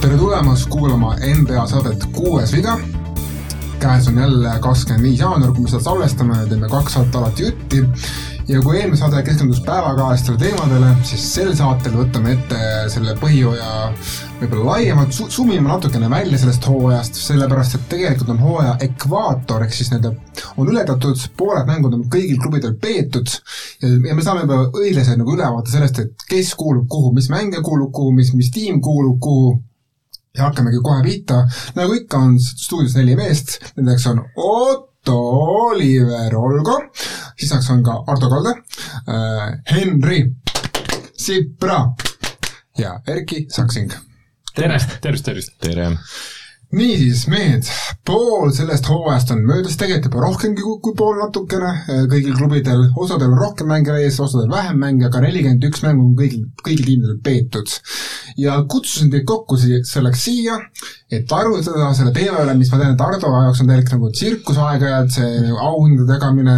[0.00, 2.78] tere tulemast kuulama NBA saadet Kuues viga.
[3.78, 7.82] käes on jälle kakskümmend viis jaanuar, kui me seda salvestame, teeme kaks saadet alati jutti.
[8.50, 12.58] Ja kui eelmine saade keskendus päevakajalistele teemadele, siis sel saatel võtame ette
[12.90, 13.90] selle põhjooaja
[14.40, 19.76] võib-olla laiemalt su, sumime natukene välja sellest hooajast, sellepärast et tegelikult on hooaja ekvaator, ehk
[19.76, 20.14] siis nende
[20.56, 25.36] on ületatud, pooled mängud on kõigil klubidel peetud ja, ja me saame juba õiglase nagu
[25.36, 29.58] ülevaate sellest, et kes kuulub kuhu, mis mängija kuulub kuhu, mis, mis tiim kuulub kuhu.
[30.38, 31.40] Ja hakkamegi kohe pihta,
[31.74, 35.16] nagu ikka on stuudios neli meest, nendeks on Otto
[35.66, 36.76] Oliver Olgo,
[37.42, 38.54] lisaks on ka Ardo Kalde
[39.08, 40.34] äh,, Henri
[41.16, 41.94] Sipra
[42.78, 43.92] ja Erki Saksing.
[44.54, 45.58] tere, tervist, tervist!
[45.60, 45.96] tere!
[46.70, 47.66] Niisiis, mehed,
[48.06, 51.70] pool sellest hooajast on möödas, tegelikult juba rohkemgi kui, pool natukene,
[52.12, 56.44] kõigil klubidel, osadel rohkem mänge ees, osadel vähem mänge, aga nelikümmend üks mängu on kõigil,
[56.62, 57.74] kõigil tiimidel peetud.
[58.38, 60.60] ja kutsusin teid kokku selleks siia,
[61.10, 64.86] et arutada selle teema üle, mis ma tean, et Ardo jaoks on tegelikult nagu tsirkusaeg
[64.86, 66.56] ja et see auhindade jagamine,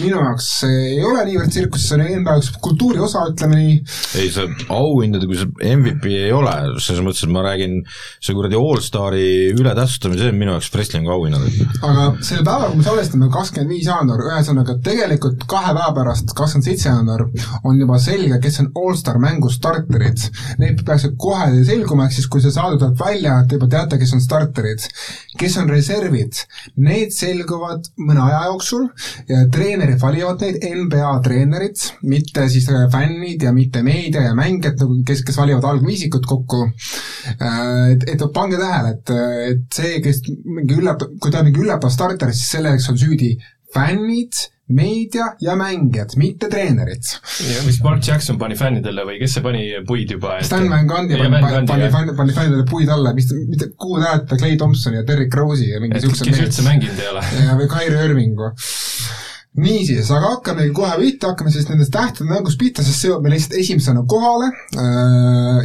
[0.00, 3.78] minu jaoks see ei ole niivõrd tsirkus, see on enda jaoks kultuuri osa, ütleme nii.
[4.18, 7.80] ei, see auhindade, kui see MVP ei ole, selles mõttes, et ma räägin,
[8.18, 11.44] see kuradi allstari ületähtsustamine, see on minu jaoks wrestlingu auhinnad.
[11.82, 16.68] aga selle päeva, kui me salvestame, kakskümmend viis jaanuar, ühesõnaga tegelikult kahe päeva pärast, kakskümmend
[16.68, 17.26] seitse jaanuar,
[17.64, 20.26] on juba selge, kes on allstar mängu starterid.
[20.62, 24.16] Need peaksid kohe selguma, ehk siis kui see saade tuleb välja, te juba teate, kes
[24.16, 24.88] on starterid.
[25.34, 26.36] kes on reservid,
[26.78, 28.84] need selguvad mõne aja jooksul
[29.26, 35.00] ja treenerid valivad neid, NBA treenerid, mitte siis fännid ja mitte meedia ja mängijad, nagu
[35.06, 36.68] kes, kes valivad algviisikut kokku.
[37.34, 39.14] et, et pange tähele, et
[39.50, 43.34] et see, kes mingi üllatav, kui ta mingi üllatav starter, siis selleks on süüdi
[43.74, 47.04] fännid, meedia ja mängijad, mitte treenerid.
[47.52, 50.38] ja mis Mark Jackson pani fännidele või kes see pani puid juba?
[50.46, 54.06] Stan Van Gundy pani, pani, pani, pani, pani fännidele puid alla, mis, mitte, kuhu te
[54.06, 57.26] lähete, Clay Thompson ja Derrick Rose'i ja mingi siuksed kes üldse mänginud ei ole.
[57.60, 58.54] või Kyrie Irvingu
[59.60, 63.36] niisiis, aga hakkamegi kohe pihta, hakkame siis nendest tähtede mängust pihta, sest see jõuab meil
[63.36, 64.48] lihtsalt esimesena kohale.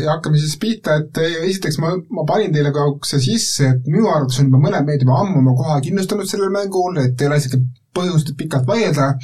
[0.03, 4.09] Ja hakkame siis pihta, et esiteks ma, ma panin teile ka see sisse, et minu
[4.11, 7.41] arvates on juba mõned mehed juba ammu oma koha kindlustanud sellel mängul, et ei ole
[7.41, 7.63] isegi
[7.97, 9.15] põhjust pikalt vaielda,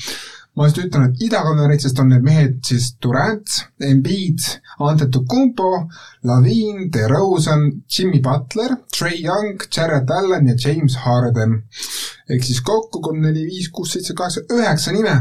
[0.56, 4.40] ma just ütlen, et idakonverentsist on need mehed siis Durant, Embiid,
[4.80, 5.72] Antetokounmpo,
[6.24, 11.64] Lavin, DeRozan, Jimmy Butler, Trey Young, Jared Allan ja James Harden.
[12.30, 15.20] ehk siis kokku kolm, neli, viis, kuus, seitse, kaheksa, üheksa nime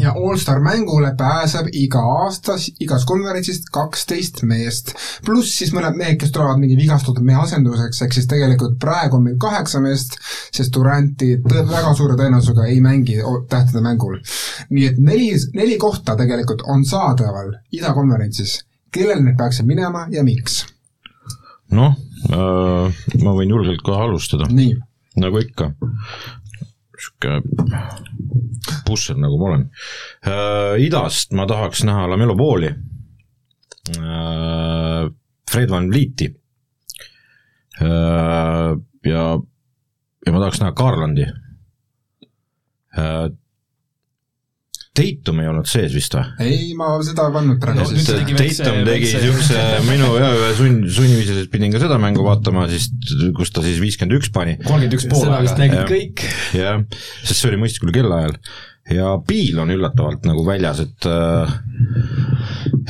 [0.00, 4.92] ja allstar mängule pääseb iga aasta igast konverentsist kaksteist meest.
[5.24, 9.24] pluss siis mõned mehed, kes tulevad mingi vigastatud mehe asenduseks, ehk siis tegelikult praegu on
[9.28, 10.18] meil kaheksa meest,
[10.54, 14.20] sest Duranti väga suure tõenäosusega ei mängi tähtede mängul.
[14.70, 18.62] nii et neli, neli kohta tegelikult on saadaval idakonverentsis.
[18.92, 20.64] kellele need peaksid minema ja miks?
[21.72, 21.96] noh
[22.30, 24.50] äh,, ma võin julgelt kohe alustada.
[25.16, 25.72] nagu ikka
[27.24, 29.70] sihuke pusser, nagu ma olen.
[30.26, 30.84] Äh,.
[30.86, 32.70] idast ma tahaks näha Lamelo Pooli.
[33.98, 35.10] Äh,,
[35.50, 36.30] Fred Van Vlieti.
[37.80, 39.24] Äh, ja,
[40.26, 41.26] ja ma tahaks näha Garlandi
[44.94, 46.26] Tatum ei olnud sees vist või?
[46.44, 48.04] ei, ma seda ei pannud praegu no,.
[48.38, 52.92] Tatum tegi niisuguse minu jah, ühe sunn, sunniviisiliselt pidin ka seda mängu vaatama, siis
[53.34, 54.54] kus ta siis viiskümmend üks pani.
[54.62, 56.22] kolmkümmend üks pool seda vist nägid kõik.
[56.54, 56.84] jah,
[57.24, 58.38] sest see oli mõistlikul kellaajal
[58.90, 61.06] ja Piil on üllatavalt nagu väljas, et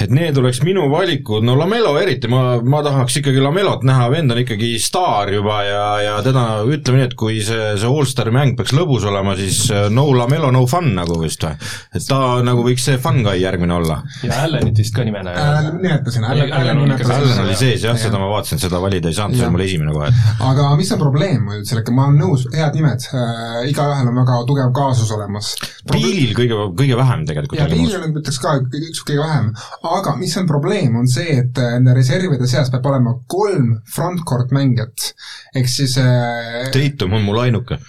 [0.02, 4.34] et need oleks minu valikud, no Lamelo eriti, ma, ma tahaks ikkagi Lamelot näha, vend
[4.34, 8.56] on ikkagi staar juba ja, ja teda ütleme nii, et kui see, see allstari mäng
[8.58, 11.54] peaks lõbus olema, siis äh, no Lamelo, no fun nagu vist või?
[11.94, 14.00] et ta nagu võiks see fun guy järgmine olla.
[14.26, 15.70] ja Allanit vist ka nimena äh,.
[15.78, 17.14] nimetasin, Allan, Allan nimetasin.
[17.14, 19.66] Allan oli sees jah ja., seda ma vaatasin, seda valida ei saanud, see oli mul
[19.68, 20.10] esimene kohe.
[20.50, 24.74] aga mis on probleem sellega, ma olen nõus, head nimed äh,, igaühel on väga tugev
[24.74, 25.54] kaasus olemas
[25.90, 27.60] Piilil kõige, kõige vähem tegelikult.
[27.60, 29.50] jaa, Piilil on, ütleks ka, üks kõige vähem,
[29.90, 34.54] aga mis on probleem, on see, et äh, nende reservide seas peab olema kolm frontcourt
[34.56, 35.10] mängijat,
[35.54, 37.80] ehk siis äh, Tatum on mul ainuke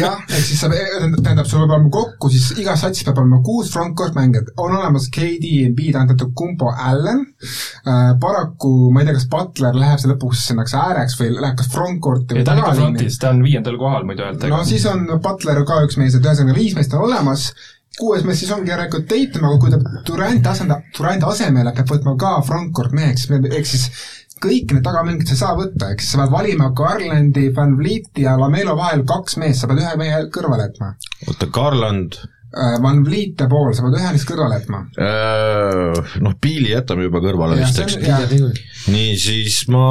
[0.00, 3.72] jah, ehk siis sa, tähendab, sul peab olema kokku siis igas satsis peab olema kuus
[3.74, 9.76] frontcourt mängijat, on olemas KD, Embiid, Antetokounmpo, Allan äh,, paraku ma ei tea, kas Butler
[9.76, 13.04] läheb see lõpuks sinnaks ääreks või läheb kas frontcourt'i või tagaliini.
[13.10, 14.54] on ta on viiendal kohal muidu öeldakse.
[14.54, 17.50] no siis on Butler ka üks mees, et ühesõnaga viis meest on olemas,
[17.98, 22.16] kuues mees siis ongi järelikult Tatum, aga kui ta Durant asendab, Durant asemele peab võtma
[22.20, 23.90] ka frontcourt meheks, ehk siis
[24.42, 28.36] kõik need tagamängijad sa ei saa võtta, eks sa pead valima Garlandi, Van Vlieti ja
[28.40, 30.94] Lamelo vahel kaks meest, sa pead ühe mehe kõrvale jätma.
[31.28, 32.18] oota, Garland
[32.82, 34.82] Van Vliet ja Paul, sa pead ühe neist kõrvale jätma.
[35.00, 37.96] Äh, noh, Piili jätame juba kõrvale vist, eks
[38.92, 39.86] nii, siis ma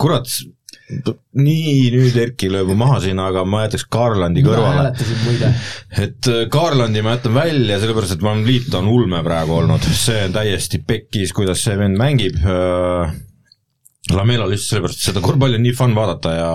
[0.00, 0.26] kurat,
[1.40, 4.92] nii nüüd Erki lööb maha siin, aga ma jätaks Garlandi mina kõrvale.
[6.04, 10.26] et äh, Garlandi ma jätan välja, sellepärast et Van Vliet on ulme praegu olnud, see
[10.26, 12.40] on täiesti pekkis, kuidas see vend mängib.
[14.10, 16.50] Lamela lihtsalt sellepärast, et seda korvpalli on nii fun vaadata ja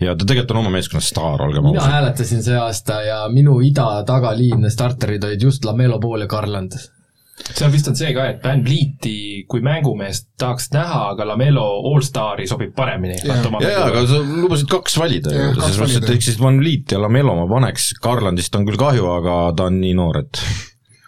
[0.00, 1.92] ja ta tegelikult on oma meeskonna staar, olgem mina ausad.
[1.92, 6.78] hääletasin see aasta ja minu ida tagaliin starterid olid just Lamelo Pool ja Garland.
[7.34, 12.46] Seal vist on see ka, et Van Vlieti kui mängumeest tahaks näha, aga Lamelo allstari
[12.50, 13.18] sobib paremini.
[13.24, 13.42] Jah.
[13.64, 17.02] jaa, aga sa lubasid kaks valida ju, selles mõttes, et ehk siis Van Vliet ja
[17.02, 20.44] Lamelo ma paneks, Garlandist on küll kahju, aga ta on nii noor, et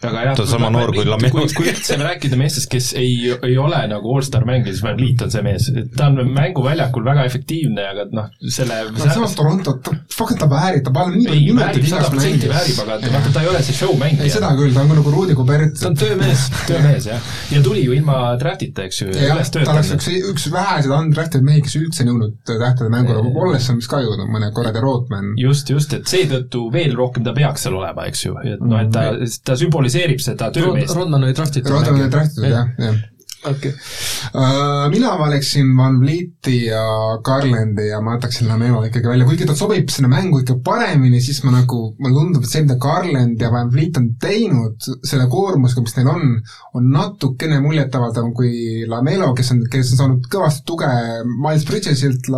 [0.04, 1.32] aga jah, Ta on sama noor kui Lamelo.
[1.32, 5.22] kui, kui üldse rääkida meestest, kes ei, ei ole nagu allstar mängija, siis Van Vliet
[5.24, 9.76] on see mees, ta on mänguväljakul väga efektiivne, aga noh, selle no samas Toronto,
[10.12, 12.48] fucking ta väärib, ta paneb nii palju minuteid igas mängus.
[12.52, 15.36] väärib, aga vaata, ta ei ole see show ei, seda küll, ta on nagu Rudi
[15.38, 15.78] Gobert.
[15.80, 17.32] ta on töömees, töömees jah.
[17.54, 19.94] ja tuli ju ilma draftita, eks ju, üles ta oleks töötanud.
[19.96, 23.90] üks, üks väheseid undrafted mehi, kes üldse ei nõudnud tähtede mängu, nagu Wallace on vist
[23.90, 25.32] ka jõudnud mõne korra, Rootman.
[25.40, 28.92] just, just, et seetõttu veel rohkem ta peaks seal olema, eks ju, et noh, et
[28.92, 29.08] ta,
[29.46, 29.56] ta
[29.90, 30.94] sümboliseerib seda töömeest.
[30.96, 31.70] Rodman oli draftitud.
[31.70, 33.04] Rootman on draftitud jah, jah.
[33.44, 33.72] okei.
[34.34, 36.82] Uh, mina valiksin Van Vlieti ja
[37.24, 41.42] Garlandi ja ma jätaksin Lamelo ikkagi välja, kuigi ta sobib sinna mängu ikka paremini, siis
[41.44, 45.84] ma nagu, mulle tundub, et see, mida Garland ja Van Vliet on teinud selle koormusega,
[45.84, 46.34] mis neil on,
[46.78, 50.90] on natukene muljetavaldavam kui Lamelo, kes on, kes on saanud kõvasti tuge
[51.36, 52.32] Miles Bridgesilt,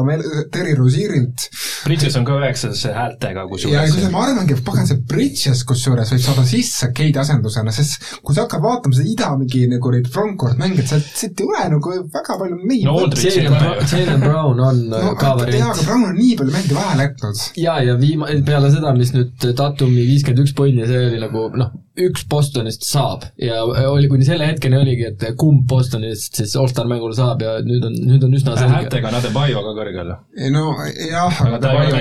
[0.52, 1.48] Terry Rozier'ilt
[1.84, 4.12] Bridges on ka üheksase häältega ja kusjuures kusjuures.
[4.12, 8.44] ma arvangi, et pagan see Bridges kusjuures võib saada sisse Cade'i asendusena, sest kui sa
[8.44, 11.94] hakkad vaatama seda ida mingi nagu neid frontcourt mänge, et sealt, sealt ei ole nagu
[12.14, 15.82] väga palju mehi No Jalen Brown on no ka jaa, aga variant.
[15.86, 17.44] Brown on nii palju mänge vahele jätnud.
[17.64, 21.72] ja, ja viima-, peale seda, mis nüüd Tatumi viiskümmend üks punni, see oli nagu noh,
[22.06, 27.16] üks Bostonist saab ja oli kuni selle hetkeni oligi, et kumb Bostonist siis allstar mängule
[27.16, 28.74] saab ja nüüd on, nüüd on üsna selge.
[28.76, 30.12] häältega nad ei vaju ka kõrgel.
[30.38, 30.64] ei no
[31.08, 31.94] jah, Aga ta ei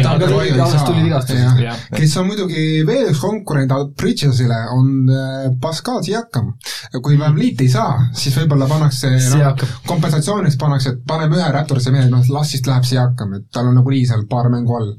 [1.48, 1.62] on.
[1.64, 1.84] Jah.
[1.96, 6.54] kes on muidugi veel üks konkurent Bridgesile, on äh, Pascal Siakam.
[7.04, 11.94] kui Van Vliet ei saa, siis võib-olla pannakse Siakam., kompensatsiooniks pannakse, et paneme ühe Raptorisse
[11.94, 14.94] mehe, noh las siis läheb Siakam, et tal on nagunii seal paar mängu all.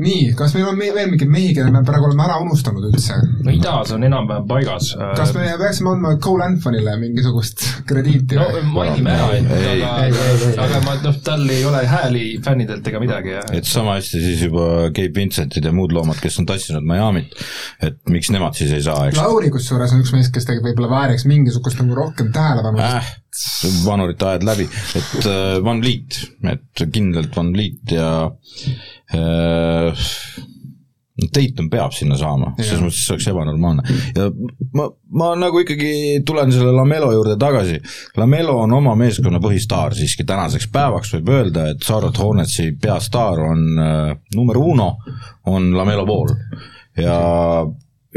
[0.00, 3.18] nii, kas meil on me veel mingeid mehi, kelle me praegu oleme ära unustanud üldse?
[3.44, 4.92] no idas on enam-vähem paigas.
[5.18, 8.64] kas me peaksime andma Cole Anthony'le mingisugust krediiti no või?
[8.74, 12.24] mainime ära, et Ei, ei, aga ei, ei,, aga ma noh, tal ei ole hääli
[12.44, 16.40] fännidelt ega midagi ja et sama hästi siis juba Gabe Vincentid ja muud loomad, kes
[16.42, 17.36] on tassinud Miami't,
[17.84, 19.20] et miks nemad siis ei saa, eks.
[19.20, 23.10] Lauri kusjuures on üks mees, kes tegelikult võib-olla vääriks mingisugust nagu rohkem tähelepanu äh,
[23.84, 24.66] vanurite ajad läbi,
[24.98, 26.20] et äh, Van Vliet,
[26.50, 28.10] et kindlalt Van Vliet ja
[29.16, 30.06] äh,
[31.28, 33.96] Tatum peab sinna saama, selles mõttes see oleks ebanormaalne.
[34.16, 34.28] Ja
[34.76, 34.86] ma,
[35.20, 37.76] ma nagu ikkagi tulen selle Lamelo juurde tagasi,
[38.16, 43.66] Lamelo on oma meeskonna põhistaar siiski tänaseks päevaks võib öelda, et Charlotte Hornetsi peastaar on
[43.84, 44.94] äh, number uno,
[45.52, 46.32] on Lamelo pool.
[46.96, 47.18] Ja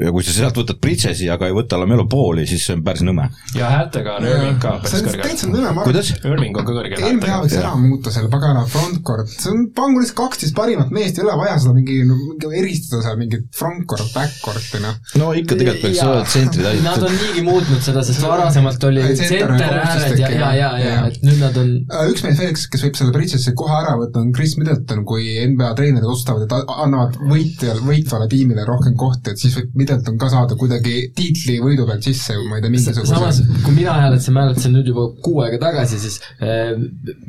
[0.01, 3.03] ja kui sa sealt võtad Bridgesi, aga ei võta Lamelo pooli, siis see on päris
[3.05, 3.27] nõme.
[3.57, 6.13] ja häältega on Irving ka päris on täitsa nõme, ma kuidas?
[6.23, 7.73] Irving on ka kõrgel eelmine hea võiks häältega.
[7.73, 11.59] ära muuta selle pagana frontcourt, see on, pangu lihtsalt kaksteist parimat meest, ei ole vaja
[11.61, 14.97] seda mingi, mingi eristada seal mingit frontcourt, backcourt'i noh.
[15.21, 19.05] no ikka tegelikult peaks olema tsentrid Nad aitatud on niigi muutnud seda, sest varasemalt oli
[19.13, 22.39] tsenter on tsenter ääred ja, ja, ja, ja et nüüd nad on Äh, üks mees
[22.39, 26.07] veel, kes, kes võib selle Bridges'i kohe ära võtta, on Chris Middleton, kui NBA treenerid
[26.07, 31.09] otsustavad, et annavad võitjal, võitvale tiimile rohkem kohti, et siis võib Middleton ka saada kuidagi
[31.15, 32.71] tiitli võidu pealt sisse, ma ei tea,
[33.03, 36.71] samas mingisuguse, kui mina hääletasin, ma hääletasin nüüd juba kuu aega tagasi, siis eh,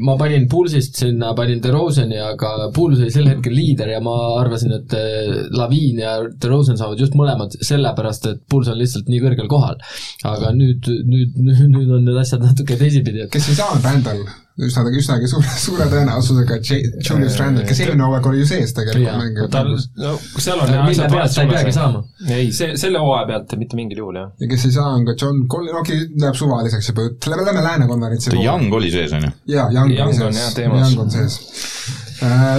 [0.06, 4.76] ma panin Pulsist sinna, panin DeRozani, aga Puls oli sel hetkel liider ja ma arvasin,
[4.78, 9.50] et eh, Laviin ja DeRozan saavad just mõlemad sellepärast, et Puls on lihtsalt nii kõrgel
[9.50, 9.80] kohal.
[10.24, 14.24] aga nüüd, nüüd, nüüd on need asjad natuke teisipidi, kes ei saa, on Randall,
[14.62, 19.16] üsna, üsnagi suure, suure tõenäosusega Julius Randall, kes eelmine hooaeg oli ju sees tegelikult Jaa,
[19.18, 22.02] mängijal tal, no seal on mille pealt ta ei peagi saama.
[22.28, 24.30] ei, see, selle hooaja pealt mitte mingil juhul, jah.
[24.38, 27.66] ja kes ei saa, on ka John Collin, okei okay,, läheb suvaliseks juba lähme, lähme
[27.66, 29.34] Lääne konverentsi Young oli sees, on ju?
[29.56, 31.40] jaa, Young Young oli on sees Young on sees.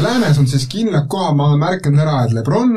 [0.04, 2.76] Läänes on siis kindlad kohad, ma olen märkinud ära, et Lebron,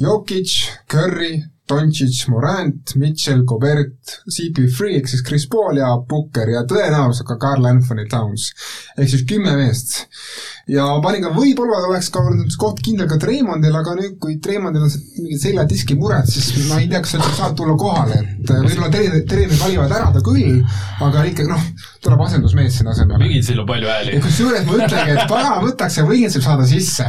[0.00, 0.54] Jokic,
[0.90, 1.36] Curry,
[1.68, 7.66] Doncic, Morant, Mitchell, Gobert, CP3 ehk siis Chris Paul ja Booker ja tõenäoliselt ka Carl
[7.68, 8.50] Anthony Towns.
[8.96, 10.06] ehk siis kümme meest.
[10.68, 14.38] ja ma panin ka võib-olla oleks ka olnud koht kindel ka Treimondil, aga nüüd, kui
[14.44, 17.76] Treimondil on see mingi seljadiski mured, siis ma ei tea, kas sa üldse saad tulla
[17.80, 20.60] kohale, et äh, võib-olla treenerid, treenerid valivad ära ta küll,
[21.04, 21.64] aga ikkagi noh,
[22.04, 23.24] tuleb asendusmees sinna asemele.
[23.24, 27.08] Vigitsil on palju hääli kusjuures ma ütlengi, et pagan võtaks ja võib saada sisse.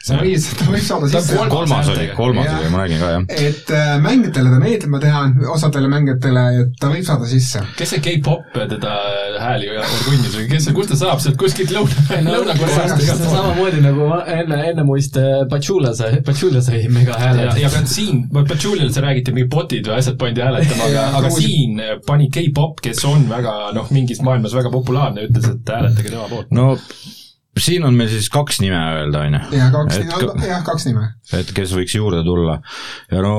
[0.00, 1.36] Sa võid, ta võib saada sisse.
[1.52, 2.58] kolmas oli kolmas Jah.
[2.62, 3.24] oli, ma räägin ka jah.
[3.48, 7.60] et äh, mängijatele ta meeldib, ma tean, osadele mängijatele, et ta võib saada sisse.
[7.76, 8.94] kes see K-pop teda
[9.44, 14.08] hääli orgunnis või kes see, kust ta saab sealt kuskilt lõuna, Lõuna-Koreast see- samamoodi nagu
[14.24, 17.46] enne, enne muist äh, Pachula sai, Pachula sai mega ja, hääle.
[17.60, 21.30] ja ka siin, Pachulial sa räägiti, mingi botid või asjad pandi hääletama, aga Ja,, aga
[21.36, 21.76] siin
[22.08, 26.48] pani K-pop, kes on väga noh, mingis maailmas väga populaarne, ütles, et hääletage tema poolt.
[26.56, 26.72] no
[27.58, 29.58] siin on meil siis kaks nime öelda, on ju.
[29.58, 31.08] ja kaks nime jah, kaks nime.
[31.36, 32.60] et kes võiks juurde tulla.
[33.10, 33.34] ja no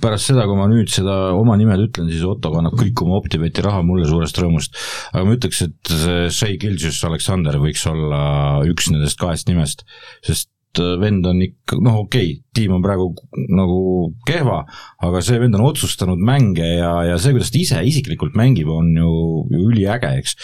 [0.00, 3.64] pärast seda, kui ma nüüd seda oma nimed ütlen, siis Otto kannab kõik oma Optibeti
[3.64, 4.78] raha mulle suurest rõõmust.
[5.12, 8.24] aga ma ütleks, et see Shea Gilgis Aleksander võiks olla
[8.70, 9.82] üks nendest kahest nimest,
[10.24, 13.10] sest äh, vend on ikka, noh okei okay,, tiim on praegu
[13.50, 13.82] nagu
[14.30, 14.62] kehva,
[15.02, 18.94] aga see vend on otsustanud mänge ja, ja see, kuidas ta ise isiklikult mängib, on
[18.94, 19.14] ju,
[19.50, 20.38] ju üliäge, eks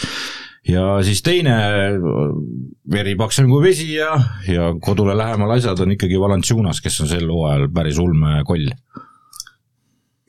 [0.69, 1.55] ja siis teine
[2.93, 4.13] veri paksem kui vesi ja,
[4.49, 8.69] ja kodule lähemal asjad on ikkagi Valanciunas, kes on sel hooajal päris ulme koll.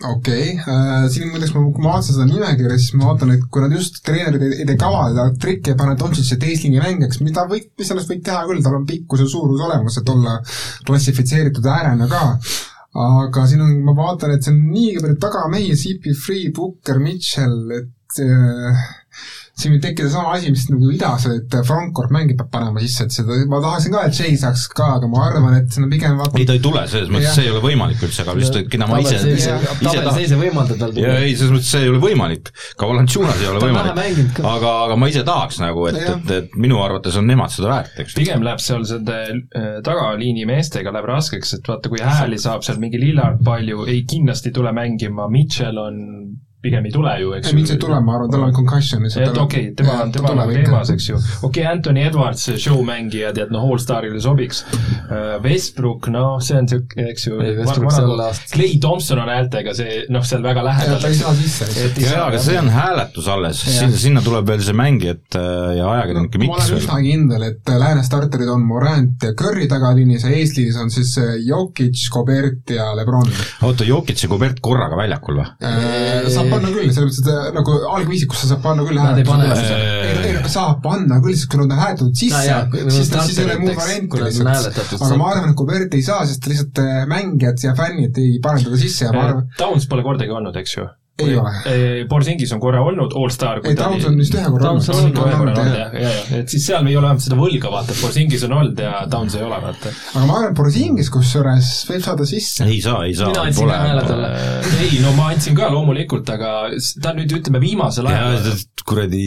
[0.07, 3.65] okei okay., siin muideks ma, kui ma vaatasin seda nimekirja, siis ma vaatan, et kui
[3.65, 7.69] nad just treenerid ei, ei tee kavada trikke ja panevad Doncic'i teisliini mängijaks, mida võib,
[7.77, 10.39] mis ennast võib teha küll, tal on pikkus ja suurus olemas, et olla
[10.87, 12.23] klassifitseeritud äärena ka
[13.01, 18.19] aga siin on, ma vaatan, et see on nii palju tagamehi, CP3, Booker, Mitchell, et
[18.25, 18.81] äh,
[19.61, 23.15] siin võib tekkida sama asi, mis nagu idas, et Frankfurt mängib peab panema sisse, et
[23.15, 26.17] seda, ma tahtsin ka, et Jay saaks ka, aga ma arvan, et siin on pigem
[26.19, 28.71] vaata ei, ta ei tule, selles mõttes see ei ole võimalik üldse, aga lihtsalt, et
[28.73, 31.17] keda ma ise, ise tahan võimalda tal ja tulla.
[31.21, 34.41] ei, selles mõttes see ei ole võimalik, ka Valanciunas ei ole võimalik.
[34.53, 37.97] aga, aga ma ise tahaks nagu, et, et, et minu arvates on nemad seda väärt,
[38.03, 38.17] eks.
[38.17, 42.81] pigem läheb seal selle äh, tagaliini meestega läheb raskeks, et vaata, kui hääli saab seal
[42.81, 46.01] mingi Lillard palju, ei kindlasti tule mängima, Mitchell on,
[46.61, 49.15] pigem ei tule ju, eks ei, miks ei tule, ma arvan, tal on concussion et
[49.17, 51.17] okei okay,, tema on, tema on teemas, eks ju.
[51.17, 54.61] okei okay,, Anthony Edwards, show-mängija, tead, noh, allstarile sobiks.
[55.41, 57.39] Westbrook, noh, see on siuke, eks ju
[58.51, 60.99] Clay Thompson on häältega see, noh, seal väga lähedal.
[61.01, 61.69] ta ei saa sisse.
[62.05, 65.41] jaa, aga see on hääletus alles, sinna, sinna tuleb veel see mängijate
[65.79, 66.83] ja ajakirjanike ma miks olen veel.
[66.83, 71.33] üsna kindel, et lääne starterid on Morant ja Curry tagaliinis ja eesliinis on siis äh,
[71.47, 73.33] Jokic, Gobert ja Lebron.
[73.65, 75.49] oota, Jokic ja Gobert korraga väljakul või?
[76.51, 79.25] Saab panna küll, selles mõttes, et äh, nagu algviisikusse saab panna küll Nad ei
[80.37, 83.59] ei saab panna küll, sest kui nad on hääletatud sisse No siis, siis ei ole
[83.63, 84.95] muud varianti lihtsalt.
[84.99, 88.63] aga ma arvan, et Gobert ei saa, sest lihtsalt äh, mängijad ja fännid ei pane
[88.65, 90.87] teda sisse ja ma arvan, Downs pole kordagi olnud, eks ju?
[91.21, 91.51] Ei ole..
[92.09, 93.59] Borsingis on korra olnud allstar.
[93.67, 95.67] ei Towns on vist ühe korra Towns on ühe korra olnud jah.
[95.75, 98.55] jah, ja, ja, et siis seal ei ole vähemalt seda võlga, vaata, et Borsingis on
[98.57, 99.93] olnud ja Downs ei ole, vaata.
[100.15, 102.65] aga ma arvan, et Borisingis kusjuures võib saada sisse.
[102.65, 103.29] ei saa, ei saa.
[103.33, 104.33] Mina andsin ka hääle talle.
[104.79, 106.53] ei, no ma andsin ka loomulikult, aga
[107.03, 109.25] ta nüüd ütleme viimasel ja ajal kuradi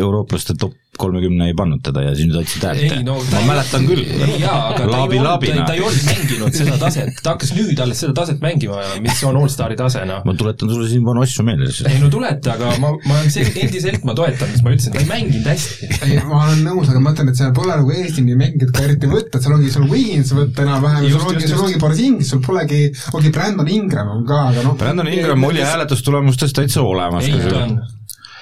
[0.00, 3.86] eurooplaste top kolmekümne ei pannud teda ja siis nüüd andsid häält ei no ma mäletan
[3.88, 4.04] küll.
[4.04, 5.66] ei jaa, aga ta Laabi ei olnud, laabina.
[5.68, 9.38] ta ei olnud mänginud seda taset, ta hakkas nüüd alles seda taset mängima, mis on
[9.40, 10.22] allstari tase, noh.
[10.26, 13.52] ma tuletan sulle siin vanu asju meelde ei no tuleta, aga ma, ma olen sel-,
[13.64, 15.90] endiselt ma toetan, mis ma ütlesin, ta ei mänginud hästi.
[16.06, 19.10] ei, ma olen nõus, aga ma mõtlen, et seal pole nagu eesliini mängijat ka eriti
[19.10, 22.82] võtta, et seal ongi sul Wiggins võtta enam-vähem sul ongi, sul ongi Borisingis, sul polegi,
[23.12, 27.28] okei, Brandon Ingram on ka, aga noh Brandon Ingram oli hääletustulemustes täitsa olemas.
[27.28, 27.78] ei, ta on,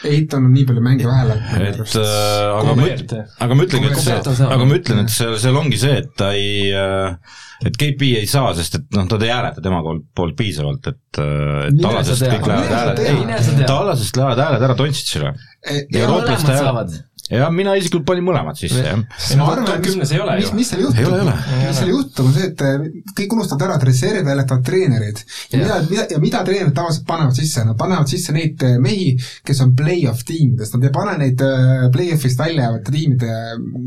[0.07, 3.99] Eitan on nii palju mänge vahele et äh, aga ma ütlen, aga ma ütlengi, et
[3.99, 4.53] see, seal.
[4.55, 7.37] aga ma ütlen, et seal, seal ongi see, et ta ei äh,
[7.67, 11.03] et KP ei saa, sest et noh, ta ei hääleta tema poolt, poolt piisavalt, et,
[11.19, 13.67] et Mine Tallasest kõik lähevad hääled, tea.
[13.67, 15.35] Tallasest lähevad hääled ära Dontšitsile.
[15.67, 16.99] ja Eurooplaste hääled
[17.29, 19.01] saavad., ja mina isiklikult panin mõlemad sisse, jah.
[19.29, 20.57] Ei no top kümnes ei ole mis, ju.
[20.59, 21.35] mis seal juhtub ole, ei ole.,
[21.69, 22.87] mis seal juhtub, on see, et äh,
[23.21, 25.23] kõik unustavad ära, et reservi hääletavad treenerid.
[25.53, 29.11] ja mida, mida, ja mida treenerid tavaliselt panevad sisse, nad panevad sisse neid äh, mehi,
[29.47, 33.37] kes on play-off tiimidest, nad ei pane neid äh, play-off'ist välja jäävate tiimide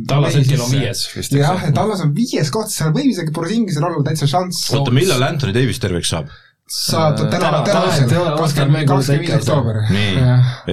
[0.09, 3.89] Tallas hetkel on viies vist, jah, et Tallas on viies koht, seal võib isegi Borzingisel
[3.89, 6.31] olla täitsa šanss oota, millal Anthony Davis terveks saab?
[6.71, 9.81] Saab Äh, täna, täna- ei kakskümmend viis oktoober.
[9.91, 10.27] nii,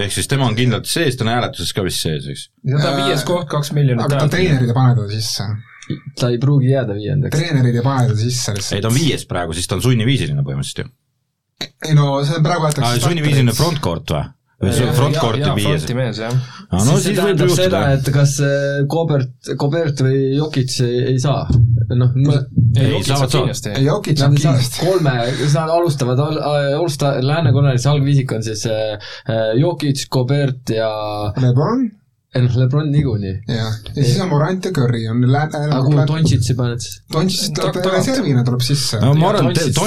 [0.04, 2.44] ehk siis tema on kindlalt sees, ta on hääletuses ka vist sees, eks?
[2.70, 5.48] ja ta on viies koht, kaks miljonit aga ta treenerid ei pane teda sisse.
[6.20, 7.34] ta ei pruugi jääda viiendaks.
[7.34, 8.82] treenerid ei pane teda sisse ei, lihtsalt.
[8.86, 10.90] ta on viies praegu, siis ta on sunniviisiline põhimõtteliselt ju.
[11.90, 14.26] ei no see on praegu jäetakse sunniviisiline frontcourt või?
[14.62, 15.82] või see on frontcourt'i viies?
[15.82, 16.34] fronti mees, jah.
[16.68, 20.78] aa, no siis see siis võib tähendab seda, et kas äh, Kobert, Kobert või Jokic
[20.86, 21.44] ei, ei saa.
[21.96, 22.10] noh,
[22.76, 23.30] Ei, Jokic saavad,
[24.18, 24.86] saab kindlasti.
[24.86, 25.14] kolme,
[25.54, 26.42] nad alustavad all-
[26.80, 30.90] All-Star, Lääne-Konverentssi algviisik on siis äh, äh, Jokic, Kobert ja
[31.40, 31.90] Lebron,
[32.36, 33.34] ei noh, Lebron niikuinii.
[33.48, 36.98] jah, ja siis on Morant ja Curry on lääne, aga kuhu Dontšitsi paned siis?
[37.12, 39.00] Dontšis tuleb reservina tuleb sisse.
[39.00, 39.78] no ma arvan, et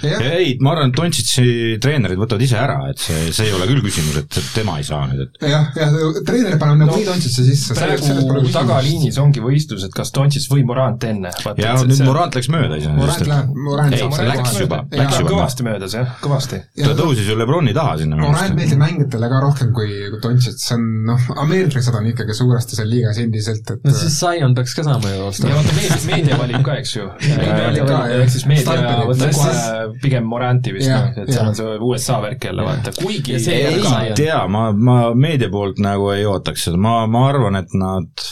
[0.00, 1.44] jah, ei, ma arvan, et Dontšitsi
[1.84, 5.02] treenerid võtavad ise ära, et see, see ei ole küll küsimus, et tema ei saa
[5.10, 7.76] nüüd, et jah, jah, treener paneb nagunii Dontšisse sisse.
[7.76, 11.34] praegu tagaliinis ongi võistlus, et kas Dontšis või Morant enne.
[11.60, 15.20] ja nüüd Morant läks mööda Morant iseenesest, läheb, Morant Ei, saab see läks juba, läks
[15.20, 15.30] juba.
[15.34, 16.64] kõvasti möödas jah, kõvasti.
[16.78, 20.68] et ta tõusis ju Lebroni taha sinna Morant meeldib mängijatele ka rohkem kui, kui Dontšits,
[20.70, 24.74] see on noh, ameeriklased on ikkagi suuresti seal liigas endiselt, et no siis Zion peaks
[24.78, 25.50] ka saama ju ja osta.
[25.52, 27.06] vaata meedia, meedia valib ka, eks ju.
[27.20, 32.50] ehk siis meedia võtab kohe pigem Moranti vist noh, et seal on see USA värk
[32.50, 36.80] jälle vaata, kuigi Ja see ei tea, ma, ma meedia poolt nagu ei ootaks seda,
[36.80, 38.30] ma, ma arvan, et nad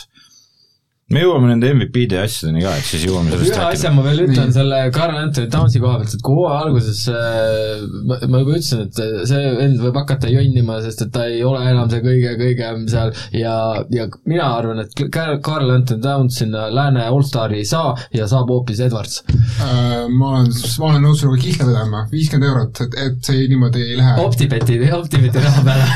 [1.09, 4.27] me jõuame nende MVP-de ja asjadeni ka, et siis jõuame sellest ühe asja ma veel
[4.27, 4.55] ütlen Nii.
[4.59, 8.83] selle Carl Anthony Townsi koha pealt, et kui hooaja alguses äh, ma, ma juba ütlesin,
[8.85, 9.01] et
[9.31, 13.55] see vend võib hakata jonnima, sest et ta ei ole enam see kõige-kõigem seal ja,
[13.95, 18.53] ja mina arvan, et Carl Carl Anthony Towns sinna lääne allstari ei saa ja saab
[18.53, 19.23] hoopis Edwards.
[19.65, 23.87] äh, ma olen, ma olen nõus sinuga kihla vedama, viiskümmend eurot, et, et see niimoodi
[23.95, 24.19] ei lähe.
[24.29, 25.89] Optibeti, Optibeti raha peale.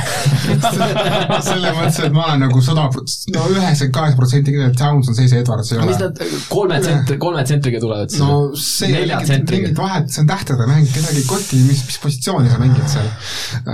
[1.50, 5.18] selles mõttes, et ma olen nagu sada, no üheksakümmend kaheksa protsenti kindel, et Towns on
[5.18, 6.10] see, see Edwards ei mis ole.
[6.10, 9.82] nad kolme tsentri, kolme tsentriga tulevad siis no see ei ole nelja mingit, tsentriga mingit.
[9.82, 13.10] vahet, see on tähtede mäng, kedagi ei koti, mis, mis positsiooni sa mängid seal.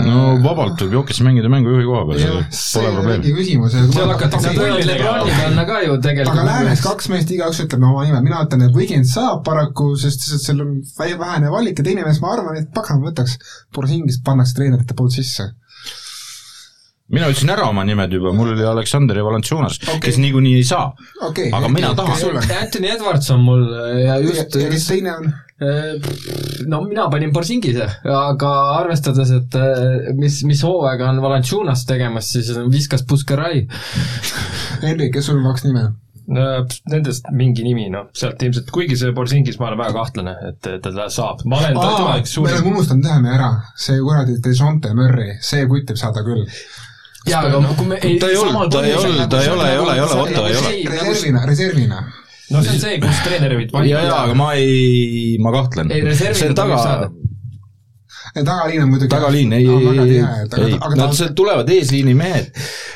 [0.08, 3.32] no vabalt võib Jokis mängida mängujuhi koha peal, see see pole mingi.
[3.37, 3.75] küsimus.
[3.75, 5.42] Seal hakatakse Nad võivad pulli Lebroni tegema.
[5.42, 6.42] panna ka ju aga tegelikult.
[6.49, 10.44] läänes kaks meest igaüks ütleb oma nime, mina ütlen, et Wiggins saab paraku, sest lihtsalt
[10.47, 10.75] seal on
[11.25, 13.38] vähene valik ja teine mees, ma arvan, et pagan võtaks,
[13.75, 15.50] Borisingist pannakse treenerite poolt sisse.
[17.08, 20.64] Mina ütlesin ära oma nimed juba, mul oli Aleksander ja Valanciunas okay., kes niikuinii ei
[20.68, 20.92] saa.
[21.28, 21.50] okei.
[21.52, 22.40] Aga mina tahan.
[22.60, 23.68] Anthony Edwards on mul
[24.04, 25.30] ja just ja kes teine on?
[26.66, 32.52] no mina panin Borsingise, aga arvestades, et eh, mis, mis hooaega on Valanciunas tegemas, siis
[32.56, 33.64] on viskas Puskerai.
[34.84, 35.88] Henrik, kes sul on kaks nime?
[36.28, 41.06] Nendest mingi nimi, noh, sealt ilmselt, kuigi see Borsingis ma olen väga kahtlane, et ta
[41.08, 43.48] saab, ma olen ta- tema üks me oleme unustanud ühe mehe ära,
[43.80, 46.44] see kuradi Dejounte Murray, see kutt võib saada küll.
[47.26, 49.94] jaa, aga kui me Ta ei olnud- ta ei olnud- ta ei ole- ei ole-
[49.94, 50.70] ei ole, Otto ei ole.
[50.90, 52.12] reservina, reservina.
[52.50, 55.90] no see on see, kus treenerid ja, ja, aga ma ei, ma kahtlen.
[55.92, 57.10] Ei, reservina see on taga
[58.45, 60.16] tagaliin on muidugi tagaliin, ei, ei, ei,
[60.66, 62.50] ei, nad sealt tulevad eesliini mehed,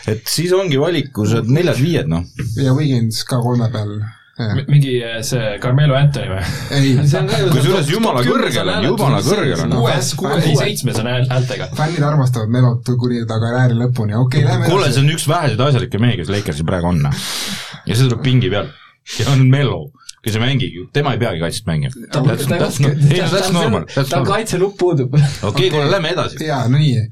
[0.07, 2.25] et siis ongi valikus, et neljad-viied, noh.
[2.57, 3.97] ja Wiggins ka kolme peal.
[4.41, 6.45] Mingi eh, see Carmelo Anthony või?
[6.73, 9.75] ei, see on ka ju kusjuures jumala kõrgel on, jumala kõrgel on.
[9.77, 11.69] kuues, kuues, ei seitsmes on hääl- häältega.
[11.77, 15.61] fännid armastavad Melot kuni ta karjääri lõpuni, okei okay,, lähme kuule, see on üks väheseid
[15.61, 17.05] asjalikke mehi, kes Lakersil praegu on.
[17.05, 18.73] ja see tuleb pingi pealt.
[19.21, 19.83] ja on Melo,
[20.25, 22.09] kes ei mängigi, tema ei peagi kaitset mängima.
[22.17, 25.13] no- ei, that's normal, tal kaitselupp puudub.
[25.43, 26.41] okei, kuule, lähme edasi.
[26.49, 27.05] jaa, no nii.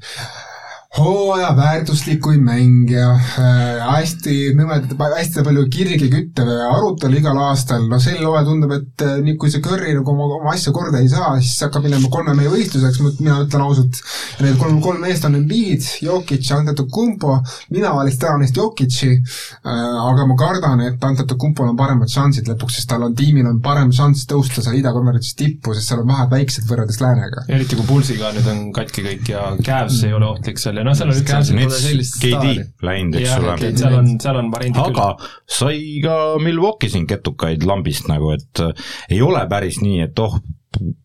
[0.97, 8.19] Hooaja väärtuslikuim mängija äh,, hästi nõmed, hästi palju kirgi küttev arutelu igal aastal, no sel
[8.19, 11.37] hooajal tundub, et äh, nii kui see Curry nagu oma, oma asja korda ei saa,
[11.39, 14.01] siis hakkab minema kolme mehe võistluseks, mina ütlen ausalt,
[14.43, 17.37] need kolm, kolm meest on Embiid, Jokic ja Antetokounmpo,
[17.71, 22.81] mina valiks täna neist Jokic'i äh,, aga ma kardan, et Antetokounmpol on paremad šansid lõpuks,
[22.81, 26.35] sest tal on, tiimil on parem šanss tõusta seal idakonverentsis tippu, sest seal on vahed
[26.35, 27.47] väiksed võrreldes läänega.
[27.47, 30.97] eriti kui Pulsiga nüüd on katki kõik ja Cavs ei ole ohtlik seal ja noh,
[30.97, 32.53] seal on pole sellist KD
[32.85, 33.57] läinud, eks ole.
[33.81, 35.11] Seal on, seal on variandid aga
[35.59, 40.41] sai ka Milwaukee siin ketukaid lambist nagu, et äh, ei ole päris nii, et oh,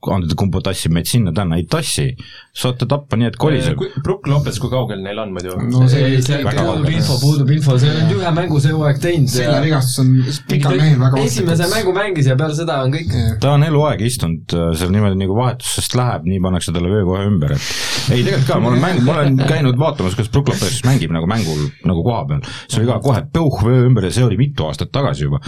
[0.06, 2.04] Antetokounmpo tassib meid sinna-tänna, ei tassi.
[2.56, 3.80] saate tappa nii, et koliseb.
[4.04, 5.56] Brook Lopez, kui kaugel neil on muidu?
[5.72, 9.26] no see see väga puudub info, puudub info, see on ühe mängu see hooaeg teinud
[9.26, 10.14] ja seljavigastus on
[10.52, 13.12] pikal mehel väga esimese mängu mängis ja peale seda on kõik
[13.42, 17.26] ta on eluaeg istunud äh, seal niimoodi nagu vahetusest läheb, nii pannakse talle vöö kohe
[17.26, 20.80] ümber, et ei, tegelikult ka, ma olen mäng, ma olen käinud vaatamas, kuidas Brook Lopez
[20.86, 22.42] mängib nagu mängul nagu koha peal.
[22.68, 25.40] see oli ka kohe peuh vöö ümber ja see oli mitu aastat tagasi juba,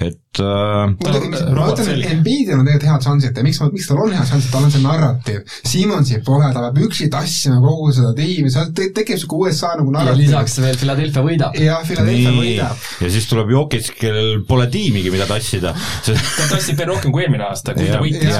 [0.00, 4.00] et äh, ma ütlen, et Embiidil on tegelikult head šansid ja miks ma, miks tal
[4.04, 5.42] on head šansid, tal on see narratiiv.
[5.66, 9.90] Simonsi pole, ta peab üksi tassima kogu seda tiimi, seal te- tekib siuke USA nagu
[9.92, 10.22] ja narratiiv.
[10.26, 11.58] lisaks veel Philadelphia võidab.
[11.60, 15.74] jah, Philadelphia nii võidab., ja siis tuleb Jokic, kellel pole tiimigi, mida tassida,
[16.06, 18.04] ta tassis veel rohkem kui eelmine aasta, kui ta Jah.
[18.04, 18.36] võitis.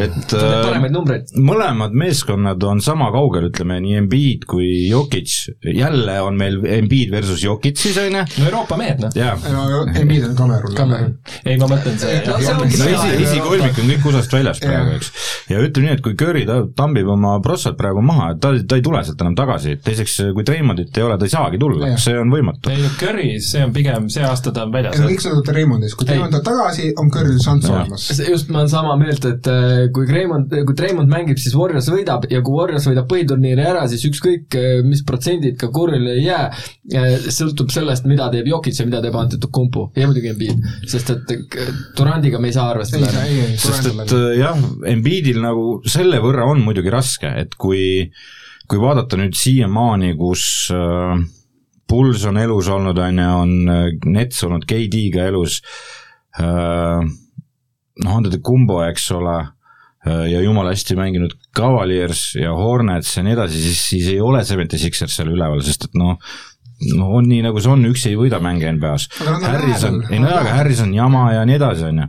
[0.00, 1.34] et ta äh, paremaid numbreid.
[1.36, 5.36] mõlemad meeskonnad on sama kaugel, ütleme nii Embiid kui Jokic,
[5.74, 9.14] jälle on meil Embiid versus Jokic siis on ju, no Euroopa mehed, noh.
[9.16, 9.36] jaa.
[10.00, 10.74] Embiid on Kamerun.
[10.76, 11.14] Cameron.
[11.44, 12.36] ei, ma mõtlen see No
[12.88, 15.10] esi, esikolmik on kõik USA-st väljas praegu, eks.
[15.50, 18.78] ja ütleme nii, et kui Curry ta tambib oma prossad praegu maha, et ta, ta
[18.78, 22.16] ei tule sealt enam tagasi, teiseks kui Treimondit ei ole, ta ei saagi tulla see
[22.18, 22.70] on võimatu.
[22.72, 25.06] ei no Curry, see on pigem, see aasta ta on väljas ja.
[25.08, 26.14] kõik sõidavad Raymondis, kui Ei.
[26.16, 28.06] Raymond tuleb tagasi, on Curry'l šanss olemas.
[28.26, 32.26] just, ma olen sama meelt, et äh, kui Raymond, kui Raymond mängib, siis Warriors võidab
[32.30, 36.48] ja kui Warriors võidab põhiturniiri ära, siis ükskõik, mis protsendid ka Curry'le ei jää,
[37.32, 41.70] sõltub sellest, mida teeb Jokic ja mida teeb Antetokounmpo ja muidugi Embiid, sest et äh,
[41.96, 43.10] Durandiga me ei saa arvestada.
[43.60, 44.58] sest et jah,
[44.90, 48.08] Embiidil nagu selle võrra on muidugi raske, et kui,
[48.70, 51.20] kui vaadata nüüd siiamaani, kus äh,
[51.90, 55.58] Puls on elus olnud, on ju, on Nets olnud KD-ga elus
[56.38, 59.40] äh,, noh, Antetokounmpo, eks ole
[60.00, 64.78] ja jumala hästi mänginud Cavaliers ja Hornets ja nii edasi, siis, siis ei ole Seventy
[64.78, 66.16] Sixers seal üleval, sest et noh,
[66.96, 69.08] no on nii, nagu see on, üksi ei võida mänge NBA-s.
[69.44, 72.06] Harrison, ei no jaa, aga Harrison jama ja nii edasi, on ju.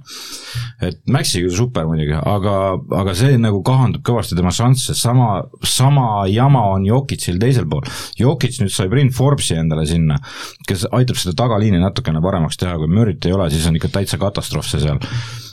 [0.87, 2.55] et Maxi küll super muidugi, aga,
[3.01, 7.87] aga see nagu kahandab kõvasti tema šansse, sama, sama jama on Jokicil teisel pool.
[8.19, 10.19] Jokic nüüd sai Bryn Forbesi endale sinna,
[10.67, 14.21] kes aitab seda tagaliini natukene paremaks teha, kui Murry't ei ole, siis on ikka täitsa
[14.21, 15.01] katastroof see seal.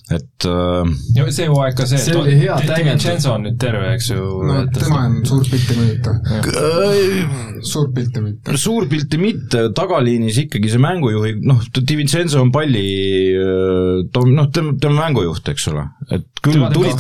[0.09, 3.05] Et äh, ja see hooaeg ka see, See oli hea täiendus.
[3.05, 4.23] Vincenzo on nüüd terve, eks ju.
[4.49, 6.15] no tema on suurt pilti mõjuta,
[7.69, 8.57] suurt pilti mitte.
[8.61, 12.87] suur pilti mitte, tagaliinis ikkagi see mängujuhi, noh, Di Vincenzo on palli,
[14.09, 16.91] noh, tema, tema mängujuht, eks ole, et küll Tema tuli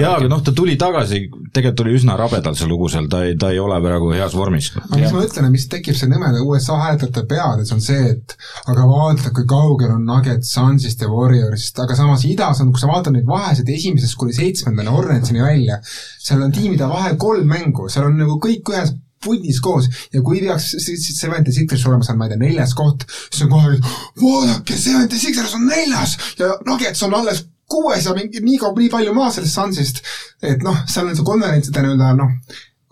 [0.00, 3.36] jaa, aga noh, ta tuli tagasi, tegelikult oli üsna rabedal see lugu seal, ta ei,
[3.40, 4.72] ta ei ole praegu heas vormis.
[4.78, 8.36] aga mis ma ütlen, mis tekib see nõmeda USA hääletajate peades, on see, et
[8.70, 12.90] aga vaata, kui kaugel on Nuggets Sunsist ja Warriorsist, aga samas idas on, kui sa
[12.90, 15.80] vaatad neid vahesid esimesest kuni seitsmendani Hornetsini välja,
[16.22, 18.94] seal on tiimide vahel kolm mängu, seal on nagu kõik ühes
[19.26, 20.74] punnis koos ja kui peaks
[21.16, 23.74] Seventy Sixers olema seal, ma ei tea, neljas koht, siis on kohe,
[24.20, 26.16] vaadake, Seventy Sixers on neljas!
[26.38, 30.02] Ja Nuggets on alles kuues ja mingi nii kaua, nii palju maas sellest Sunsist,
[30.44, 32.36] et noh, seal on see konverentside nii-öelda noh,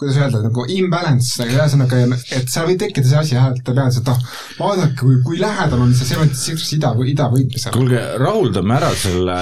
[0.05, 2.01] kuidas öelda, nagu imbalance, aga ühesõnaga,
[2.37, 4.21] et seal võib tekkida see asi jah, et ta peab, et noh,
[4.61, 7.75] vaadake, kui, kui lähedal on see Seventy Sixers ida, ida võitmisele.
[7.77, 9.38] kuulge, rahuldame ära selle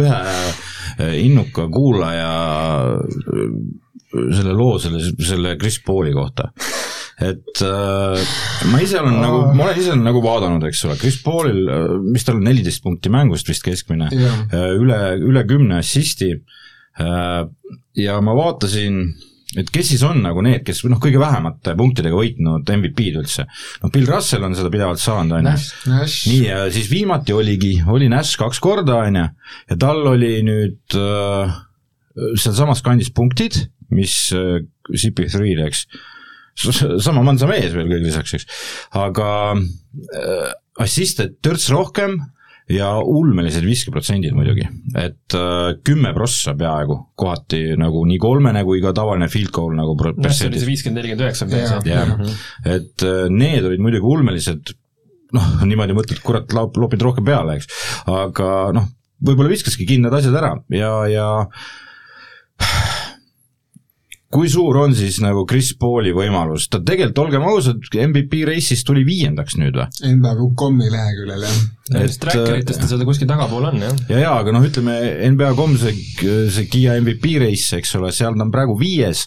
[0.00, 0.20] ühe
[1.20, 2.30] innuka kuulaja
[4.10, 6.50] selle loo selle, selle Chris Pauli kohta.
[7.20, 8.30] et äh,
[8.72, 11.66] ma ise olen nagu, ma olen ise nagu vaadanud, eks ole, Chris Paulil,
[12.08, 14.38] mis tal on, neliteist punkti mängust vist keskmine, jah,
[14.80, 17.42] üle, üle kümne assisti äh,
[18.00, 19.02] ja ma vaatasin
[19.58, 23.46] et kes siis on nagu need, kes noh, kõige vähemate punktidega võitnud MVP-d üldse.
[23.82, 25.54] noh, Bill Russell on seda pidevalt saanud, on ju.
[26.30, 29.26] Nii, ja siis viimati oligi, oli Nash kaks korda, on ju,
[29.72, 31.58] ja tal oli nüüd äh,
[32.38, 33.58] sealsamas kandis punktid,
[33.90, 34.60] mis äh,
[34.90, 35.86] CP3-l, eks,
[37.02, 38.46] sama mansa mees veel kõige lisaks, eks,
[39.00, 40.50] aga äh,
[40.82, 42.20] assiste törts rohkem
[42.70, 44.66] ja ulmelised viskeprotsendid muidugi,
[44.98, 49.96] et äh, kümme prossa peaaegu kohati nagu nii kolmene kui ka tavaline field goal nagu
[49.98, 51.74] noh, see oli see viiskümmend, nelikümmend üheksa, mida Jah.
[51.74, 52.14] sa jah,
[52.76, 54.72] et äh, need olid muidugi ulmelised,
[55.36, 57.70] noh, niimoodi mõtled, kurat, lopid rohkem peale, eks,
[58.10, 61.28] aga noh, võib-olla viskaski kindlad asjad ära ja, ja
[64.30, 69.02] kui suur on siis nagu Chris Pauli võimalus, ta tegelikult, olgem ausad, MVP reisist tuli
[69.06, 69.88] viiendaks nüüd või?
[70.06, 71.56] NBA.com-i leheküljel jah.
[71.90, 73.96] Nendest trackeritest ta seal kuskil tagapool on, jah.
[74.12, 74.94] ja, ja aga noh, ütleme
[75.32, 75.96] NBA.com see,
[76.54, 79.24] see Kiia MVP reis, eks ole, seal ta on praegu viies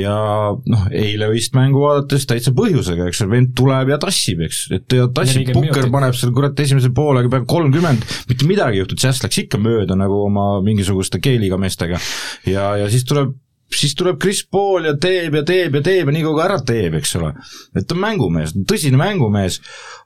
[0.00, 0.14] ja
[0.56, 4.96] noh, eile vist mängu vaadates täitsa põhjusega, eks ole, vend tuleb ja tassib, eks, et
[4.96, 9.04] ja tassib, 40 Pukker paneb seal kurat esimese poolega peaaegu kolmkümmend, mitte midagi ei juhtunud,
[9.04, 12.00] Jazz läks ikka mööda nagu oma mingisuguste G-liiga meestega
[12.48, 13.36] ja, ja siis tuleb
[13.76, 16.96] siis tuleb Chris Paul ja teeb ja teeb ja teeb ja nii kaua ära teeb,
[17.00, 17.34] eks ole.
[17.76, 19.60] et ta on mängumees, tõsine mängumees,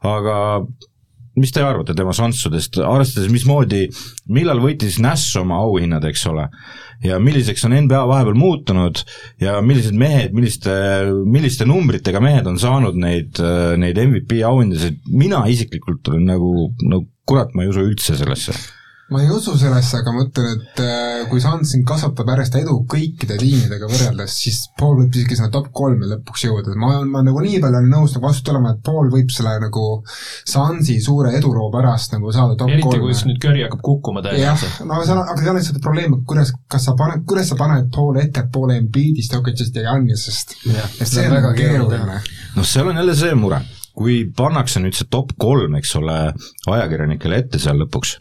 [0.07, 0.37] aga
[1.37, 3.83] mis te arvate tema šanssidest, arvestades mismoodi,
[4.33, 6.47] millal võitis Nash oma auhinnad, eks ole,
[7.05, 9.03] ja milliseks on NBA vahepeal muutunud
[9.43, 10.73] ja millised mehed, milliste,
[11.29, 13.37] milliste numbritega mehed on saanud neid,
[13.83, 18.57] neid MVP auhindasid, mina isiklikult olen nagu, no kurat, ma ei usu üldse sellesse.
[19.09, 22.75] Ma ei usu sellesse, aga ma ütlen, et äh, kui Suns siin kasvatab järjest edu
[22.91, 27.23] kõikide tiimidega võrreldes, siis Paul võib isegi sinna top kolme lõpuks jõuda, ma olen, ma
[27.23, 31.37] nagu nii palju olen nõus nagu vastu tulema, et Paul võib selle nagu Sunsi suure
[31.39, 33.21] eduloo pärast nagu saada top eriti kolme kui.
[33.31, 36.27] nüüd Curry hakkab kukkuma jah tõenäoliselt., no seal on, aga seal on lihtsalt probleem, et
[36.35, 40.59] kuidas, kas sa paned, kuidas sa paned Paul ettepoole Embiidist, Jokicist ja Jannisest.
[40.67, 42.03] et see on väga keeruline.
[42.03, 42.55] keeruline.
[42.59, 43.63] noh, seal on jälle see mure,
[43.95, 46.21] kui pannakse nüüd see top kolm, eks ole,
[46.75, 48.19] ajakirjanikele ette seal lõpuks,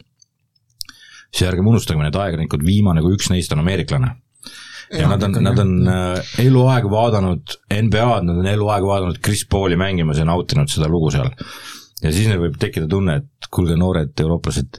[1.32, 4.12] siis ärgem unustagem, need ajakirjanikud, viimane kui üks neist on ameeriklane.
[4.94, 9.78] ja nad on, nad on äh, eluaeg vaadanud NBA-d, nad on eluaeg vaadanud Chris Pauli
[9.80, 11.32] mängimas ja nautinud seda lugu seal.
[12.02, 14.78] ja siis neil võib tekkida tunne, et kuulge, noored eurooplased,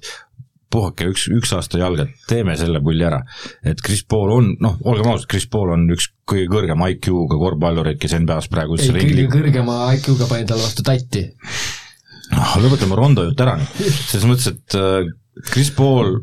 [0.74, 3.22] puhake üks, üks aasta jalga, teeme selle pulli ära.
[3.64, 8.00] et Chris Paul on, noh, olgem ausad, Chris Paul on üks kõige kõrgema IQ-ga korvpallureid,
[8.02, 11.24] kes NBA-s praegu ei, kõige kõrgema IQ-ga panin talle vastu tatti.
[12.34, 15.08] noh, lõpetame Rondo jutt ära nüüd, selles mõttes, et äh,
[15.52, 16.18] Chris Paul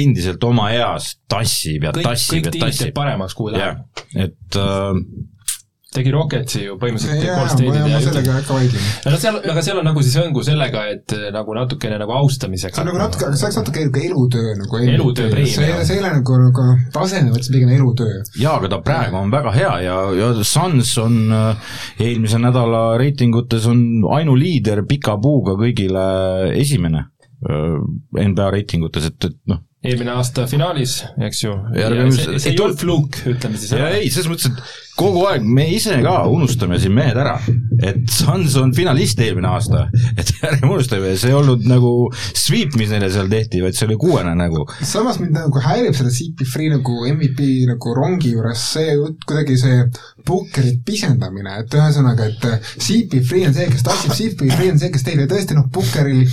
[0.00, 4.98] endiselt oma eas tassib ja kõik, tassib kõik ja tassib paremaks, kuhu läheb., et äh,
[5.94, 8.86] tegi Rocketsi ju põhimõtteliselt ma State'id ma ja sellega ikka vaidlen.
[9.10, 12.74] aga seal, aga seal on nagu siis hõngu sellega, et eh, nagu natukene nagu austamisega.
[12.74, 15.54] see on nagu natuke, aga see oleks natuke nagu elutöö nagu Elutöö preemia.
[15.54, 18.22] see ei ole, see ei ole nagu, nagu taseme mõttes pigem elutöö.
[18.40, 21.76] jaa, aga ta praegu on väga hea ja, ja Suns on äh,
[22.08, 23.84] eelmise nädala reitingutes on
[24.18, 26.08] ainuliider pika puuga kõigile
[26.58, 27.06] esimene
[27.46, 27.78] äh,
[28.24, 31.52] NBA reitingutes, et, et noh, eelmine aasta finaalis, eks ju.
[31.74, 35.66] See, see ei olnud fluuk, ütleme siis ja ei, selles mõttes, et kogu aeg me
[35.74, 37.34] ise ka unustame siin mehed ära,
[37.84, 39.84] et Suns on finalist eelmine aasta,
[40.16, 43.98] et ärgem unustame, see ei olnud nagu sweep, mis neile seal tehti, vaid see oli
[44.00, 44.64] kuuene nagu.
[44.80, 49.84] samas mind nagu häirib selle CP3 nagu MVP nagu rongi juures see kuidagi see
[50.24, 55.28] Pukkeri pisendamine, et ühesõnaga, et CP3 on see, kes tassib, CP3 on see, kes ja
[55.28, 56.24] tõesti noh, Pukkeril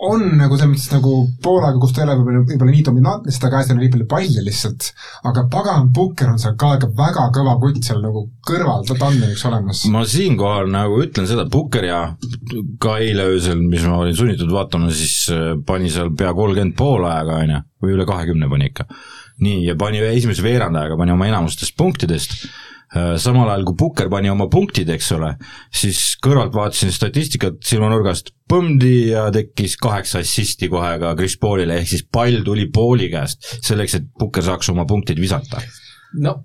[0.00, 1.12] on nagu selles mõttes nagu
[1.44, 3.92] Poolaga, kus ta ei ole võib-olla, võib-olla nii dominantne, sest ta käes ei ole nii
[3.94, 4.88] palju palle lihtsalt,
[5.28, 9.20] aga pagan Pukker on seal ka ikka väga kõva kutt seal nagu kõrval, ta on
[9.28, 9.84] üks olemas.
[9.92, 12.00] ma siinkohal nagu ütlen seda, Pukker ja
[12.82, 17.42] ka eile öösel, mis ma olin sunnitud vaatama, siis äh, pani seal pea kolmkümmend poolaega,
[17.44, 18.88] on ju, või üle kahekümne pani ikka.
[19.40, 22.40] nii, ja pani esimese veerandajaga, pani oma enamustest punktidest,
[22.90, 25.34] samal ajal kui Pukker pani oma punktid, eks ole,
[25.74, 31.92] siis kõrvalt vaatasin statistikat silmanurgast, põmdi ja tekkis kaheksa assisti kohe ka Chris Paulile, ehk
[31.92, 35.62] siis pall tuli Pauli käest, selleks et Pukker saaks oma punktid visata.
[36.18, 36.44] No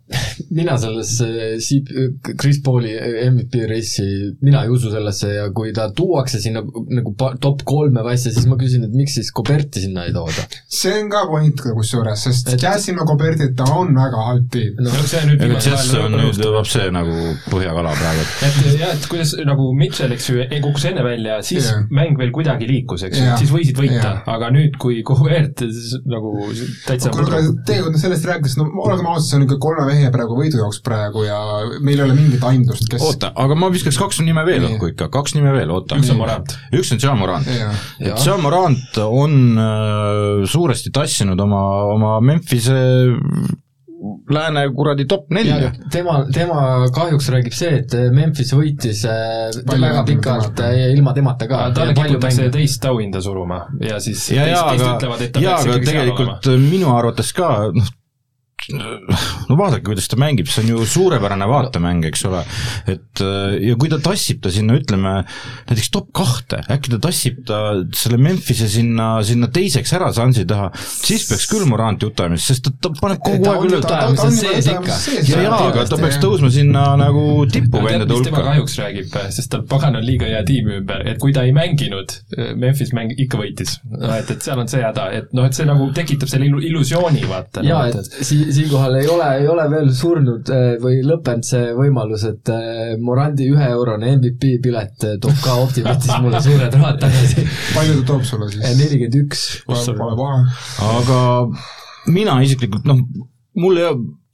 [0.52, 1.90] mina sellesse Siip-,
[2.38, 2.94] Chris Pauli
[3.32, 4.06] MVP reisi,
[4.42, 8.46] mina ei usu sellesse ja kui ta tuuakse sinna nagu top kolme või asja, siis
[8.50, 10.46] ma küsin, et miks siis Coberti sinna ei tooda.
[10.70, 14.78] see on ka point kusjuures, sest Et- Jazz ilma Cobertita on väga halb tiim.
[14.86, 16.54] no see nüüd viimasel Jess ajal on nüüd õnnestub.
[16.60, 17.18] lapse nagu
[17.50, 21.72] põhjakala praegu, et et jah, et kuidas nagu Mitchell, eks ju, kukkus enne välja, siis
[21.72, 21.86] yeah.
[21.90, 25.64] mäng veel kuidagi liikus, eks ju Jah., siis võisid võita Jah., aga nüüd, kui Kuvert
[26.10, 26.36] nagu
[26.86, 30.38] täitsa kuule, aga tegelikult sellest rääkides, no olgem ausad, see on ikka kolme mehe praegu
[30.40, 31.40] võidujooks praegu ja
[31.80, 35.10] meil ei ole mingit aimdust, kes oota, aga ma viskaks kaks nime veel õhku ikka,
[35.14, 36.00] kaks nime veel, oota.
[36.00, 36.56] üks on Morant.
[36.76, 37.52] üks on Jean Morant.
[38.00, 41.62] Et Jean Morant on äh, suuresti tassinud oma,
[41.94, 42.80] oma Memphise
[44.30, 45.72] lääne kuradi top nelja.
[45.92, 46.62] tema, tema
[46.94, 50.70] kahjuks räägib see, et Memphis võitis äh, Palju väga ilma pikalt temata.
[50.70, 51.62] äh, ilma temata ka.
[51.76, 55.44] talle kiputakse teist auhinda suruma ja siis ja, ja teist, teist aga ütlevad, et, ta
[55.44, 56.40] ja peaks aga ikkagi seal olema.
[56.42, 57.94] tegelikult minu arvates ka noh,
[59.50, 62.40] no vaadake, kuidas ta mängib, see on ju suurepärane vaatemäng, eks ole,
[62.90, 63.22] et
[63.62, 65.12] ja kui ta tassib ta sinna, ütleme
[65.70, 67.60] näiteks top kahte, äkki ta tassib ta
[67.96, 72.74] selle Memphise sinna, sinna teiseks ära Sansi taha, siis peaks küll Morant jutamist, sest ta,
[72.88, 74.98] ta paneb kogu aeg on üle ta- on sees ikka.
[75.30, 78.50] ja, ja, aga ta peaks tõusma sinna nagu tipuvendade mis tema hulka.
[78.50, 82.18] kahjuks räägib, sest tal pagan on liiga hea tiim ümber, et kui ta ei mänginud,
[82.58, 83.78] Memphis mäng ikka võitis.
[84.18, 87.24] et, et seal on see häda, et noh, et see nagu tekitab selle illu- illusiooni,
[87.30, 87.62] vaata.
[87.66, 92.26] jaa, et si-, siinkohal ei ole, ei ole veel surnud äh, või lõppenud see võimalus,
[92.30, 97.46] et äh, Morandi üheeurone MVP pilet äh, toob ka Optimatis mulle suured rahad tagasi.
[97.76, 98.66] palju ta toob sulle siis?
[98.82, 99.48] nelikümmend üks.
[100.90, 101.20] Aga
[102.12, 103.02] mina isiklikult noh,
[103.62, 103.94] mul ei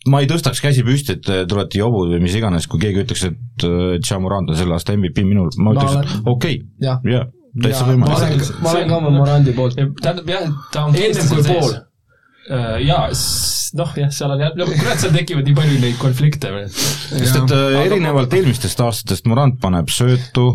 [0.10, 3.28] ma ei tõstaks käsi püsti, et te olete jobud või mis iganes, kui keegi ütleks,
[3.30, 3.68] et
[4.02, 6.98] Jamorant on selle aasta MVP minul, ma ütleks, et okei jaa,
[7.60, 9.78] täitsa ma võimalik ma olen ka oma Morandi poolt.
[10.02, 11.74] tähendab jah, ta on Ennem kui pool..
[12.50, 13.06] jaa,
[13.78, 16.70] noh jah, seal on jah, no kurat, seal tekivad nii palju neid konflikte veel.
[16.74, 20.48] sest et äh, erinevalt eelmistest aastatest Morant paneb söötu,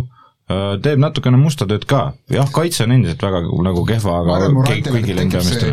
[0.46, 4.50] teeb natukene musta tööd ka, jah, kaitse on endiselt väga nagu kehva, aga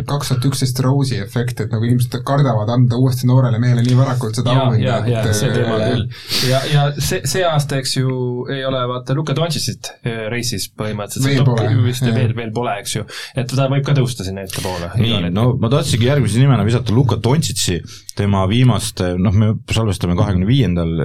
[0.08, 4.40] kaks tuhat üksteist Rose'i efekt, et nagu inimesed kardavad anda uuesti noorele mehele nii varakult
[4.40, 6.02] seda auhinda, ja, ja see teema äh, küll.
[6.50, 8.16] ja, ja see, see aasta, eks ju,
[8.50, 11.30] ei ole vaata Luka Doncicit äh, reisis põhimõtteliselt.
[11.30, 13.06] Veel pole, vist veel, veel pole, eks ju.
[13.38, 14.90] et ta võib ka tõusta sinna ettepoole.
[14.98, 17.78] nii, no ma tahtsingi järgmise nimena visata Luka Doncic'i,
[18.18, 20.98] tema viimaste, noh, me salvestame kahekümne viiendal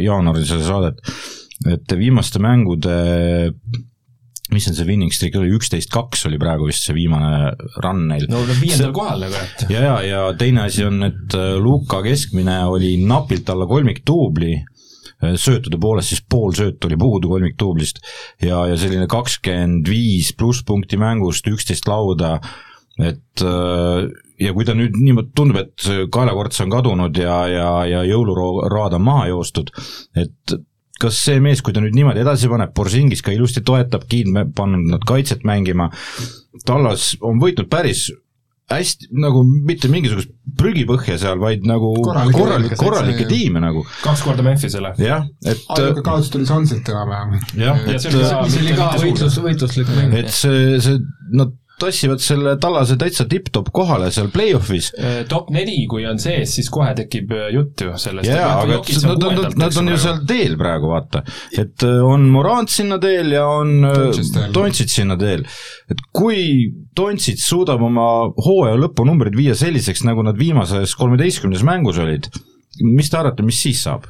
[0.00, 1.04] jaanuaril seda saadet,
[1.68, 2.94] et viimaste mängude
[4.50, 7.52] mis on see winning streak oli, üksteist kaks oli praegu vist see viimane
[7.84, 8.26] run neil.
[8.30, 12.02] no on viiendal kohal nagu, et ja, ja, ja teine asi on, et äh, Luka
[12.06, 14.56] keskmine oli napilt alla kolmikduubli,
[15.20, 18.00] söötude poolest siis pool söötu oli puudu kolmikduublist
[18.42, 22.38] ja, ja selline kakskümmend viis pluss punkti mängust, üksteist lauda,
[22.98, 24.08] et äh,
[24.40, 29.06] ja kui ta nüüd niimoodi tundub, et kaelakorts on kadunud ja, ja, ja jõuluraad on
[29.06, 29.70] maha joostud,
[30.18, 30.58] et
[31.00, 34.88] kas see mees, kui ta nüüd niimoodi edasi paneb, Borzingis ka ilusti toetab, Kiin pannud
[34.92, 35.90] nad kaitset mängima,
[36.66, 38.08] Tallas on võitnud päris
[38.70, 44.44] hästi nagu mitte mingisugust prügipõhja seal, vaid nagu Korralikke- korralikke, korralikke tiime nagu, kaks korda
[44.46, 44.92] Memphisele.
[45.02, 47.40] jah, et ainuke kaotus tuli Sunsilt enam-vähem.
[47.58, 50.14] jah, ja et see oli ka võitlus, võitluslik mäng.
[50.22, 51.00] et see, see,
[51.34, 56.54] nad tassivad selle Tallase täitsa tipp-topp kohale seal play-off'is Äh, top neli, kui on sees,
[56.56, 58.28] siis kohe tekib äh, jutt ju sellest.
[58.28, 61.22] jaa, aga et nad on, nad on ju seal teel praegu, vaata.
[61.56, 63.80] et äh, on Morant sinna teel ja on.
[64.54, 65.46] Dontsit sinna teel.
[65.90, 68.06] et kui Dontsit suudab oma
[68.44, 72.28] hooaja lõpunumbrid viia selliseks, nagu nad viimases kolmeteistkümnes mängus olid,
[72.84, 74.08] mis te arvate, mis siis saab?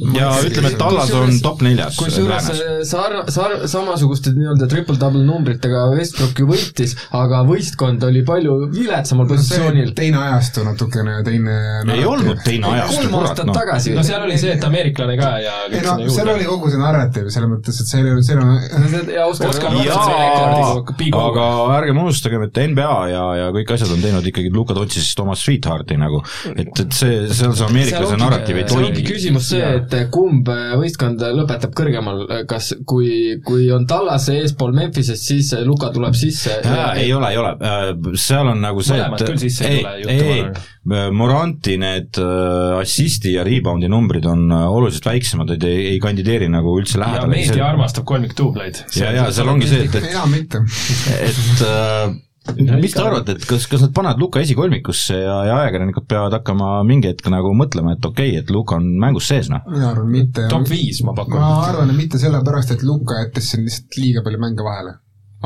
[0.00, 2.88] Ja ütleme, et Tallas on top neljas kusjuures läänes.
[2.88, 9.92] sar-, sar-, samasuguste nii-öelda triple-double numbritega Westbrook ju võitis, aga võistkond oli palju viletsamal positsioonil.
[9.98, 11.56] teine ajastu natukene, teine
[11.92, 13.56] ei olnud teine ajastu, kurat noh.
[13.58, 13.92] tagasi.
[13.96, 17.28] no seal oli see, et ameeriklane ka ja ei no seal oli kogu see narratiiv
[17.34, 19.76] selles mõttes, et see oli, see oli ja Oskar
[21.12, 21.20] O.
[21.22, 25.36] aga ärgem unustagem, et NBA ja, ja kõik asjad on teinud ikkagi Luka Dontsist oma
[25.38, 26.22] sweetheart'i nagu,
[26.54, 29.04] et, et see, seal see ameeriklase narratiiv ei toimi.
[29.06, 29.81] küsimus see, et
[30.12, 30.48] kumb
[30.80, 36.60] võistkond lõpetab kõrgemal, kas, kui, kui on Tallas eespool Memphisest, siis Luka tuleb sisse.
[36.96, 37.54] ei ole, ei ole,
[38.20, 40.44] seal on nagu see, et küll sisse ei tule, juttu ei
[40.82, 46.00] ei, Moranti need äh, assisti ja rebound'i numbrid on äh, oluliselt väiksemad, et ei, ei
[46.02, 47.36] kandideeri nagu üldse ja lähedale.
[47.36, 48.82] meedia armastab kolmikduubleid.
[48.98, 50.64] ja, ja seal ongi see, et, mitte.
[51.22, 52.16] et äh,
[52.58, 56.74] mis te arvate, et kas, kas nad panevad Luka esikolmikusse ja, ja ajakirjanikud peavad hakkama
[56.88, 59.62] mingi hetk nagu mõtlema, et okei okay,, et Luka on mängus sees, noh.
[59.70, 60.48] mina arvan mitte.
[60.50, 61.38] top viis, ma pakun.
[61.38, 64.96] ma arvan, et mitte sellepärast, et Luka jättis siin lihtsalt liiga palju mänge vahele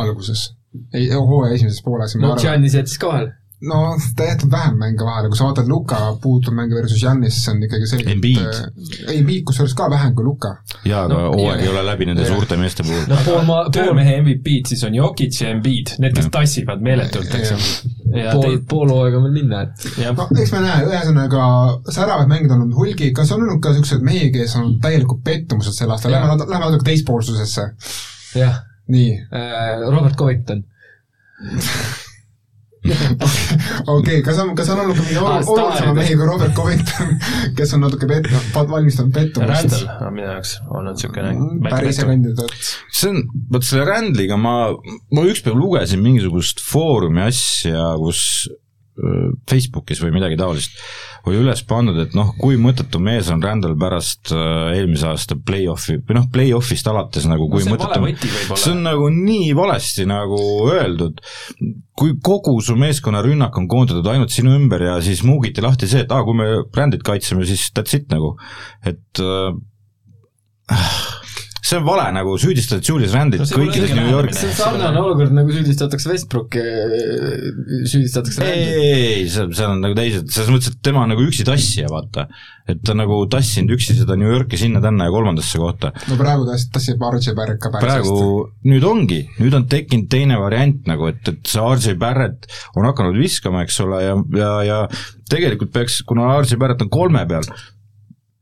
[0.00, 0.48] alguses.
[0.92, 2.44] ei, hooaja esimeses pooles, ma no arvan.
[2.46, 3.36] Giannis jättis ka vahele.
[3.64, 7.62] No jätab vähem mänge vahele, kui sa vaatad Luka puutuv mäng versus Giannis, see on
[7.64, 8.12] ikkagi selge.
[8.12, 8.58] Embiid.
[9.14, 10.50] Embiid kusjuures ka vähem kui Luka.
[10.84, 13.06] jaa, aga No, hooaeg ei ole läbi nende suurte meeste puhul.
[13.08, 17.32] noh, pool ma, pool, töömehe MVP-d siis on Jokic ja Embiid, need, kes tassivad meeletult,
[17.40, 17.58] eks ju.
[18.20, 21.48] ja pool pool hooaega on veel minna, et jah, no eks me näe, ühesõnaga
[21.88, 25.72] säravaid mänge on olnud hulgi, kas on olnud ka niisuguseid mehi, kes on täielikud pettumused
[25.76, 27.70] sel aastal, lähme, lähme natuke teispoolsusesse.
[28.36, 28.60] jah,
[28.92, 29.14] nii,
[29.88, 30.66] Robert Covington.
[33.96, 37.14] okei kas on, kas on olnud ka mingi olulisema mehi kui Robert Covington,
[37.58, 39.50] kes on natuke pet-, valmistanud pettumust?
[39.76, 42.52] Randall on minu jaoks olnud niisugune Mm, päris kandidaat.
[42.96, 43.22] see on,
[43.52, 44.54] vot selle Randliga ma,
[45.14, 48.22] ma ükspäev lugesin mingisugust foorumi asja, kus
[49.50, 50.78] Facebookis või midagi taolist
[51.26, 56.18] oli üles pandud, et noh, kui mõttetu mees on Randall pärast eelmise aasta play-off'i või
[56.20, 60.38] noh, play-off'ist alates nagu kui on mõttetu see on nagu nii valesti nagu
[60.70, 61.20] öeldud,
[61.96, 66.06] kui kogu su meeskonna rünnak on koondatud ainult sinu ümber ja siis muugiti lahti see,
[66.06, 68.34] et aa, kui me Randit kaitseme, siis that's it nagu,
[68.86, 69.50] et äh,
[71.66, 75.32] see on vale nagu, süüdistad Julius Randit No kõikides New Yorki see on sarnane olukord,
[75.34, 76.62] nagu süüdistatakse Westbrooki,
[77.90, 78.74] süüdistatakse ei, Randit.
[78.74, 81.90] ei, ei, see, seal on nagu teised, selles mõttes, et tema on nagu üksi tassija,
[81.90, 82.28] vaata.
[82.70, 85.92] et ta nagu tassinud üksi seda New Yorki sinna-tänna ja kolmandasse kohta.
[86.10, 88.16] no praegu ta tassib RJ Barrett ka päris praegu
[88.70, 93.18] nüüd ongi, nüüd on tekkinud teine variant nagu, et, et see RJ Barrett on hakanud
[93.18, 94.82] viskama, eks ole, ja, ja, ja
[95.30, 97.46] tegelikult peaks, kuna RJ Barrett on kolme peal,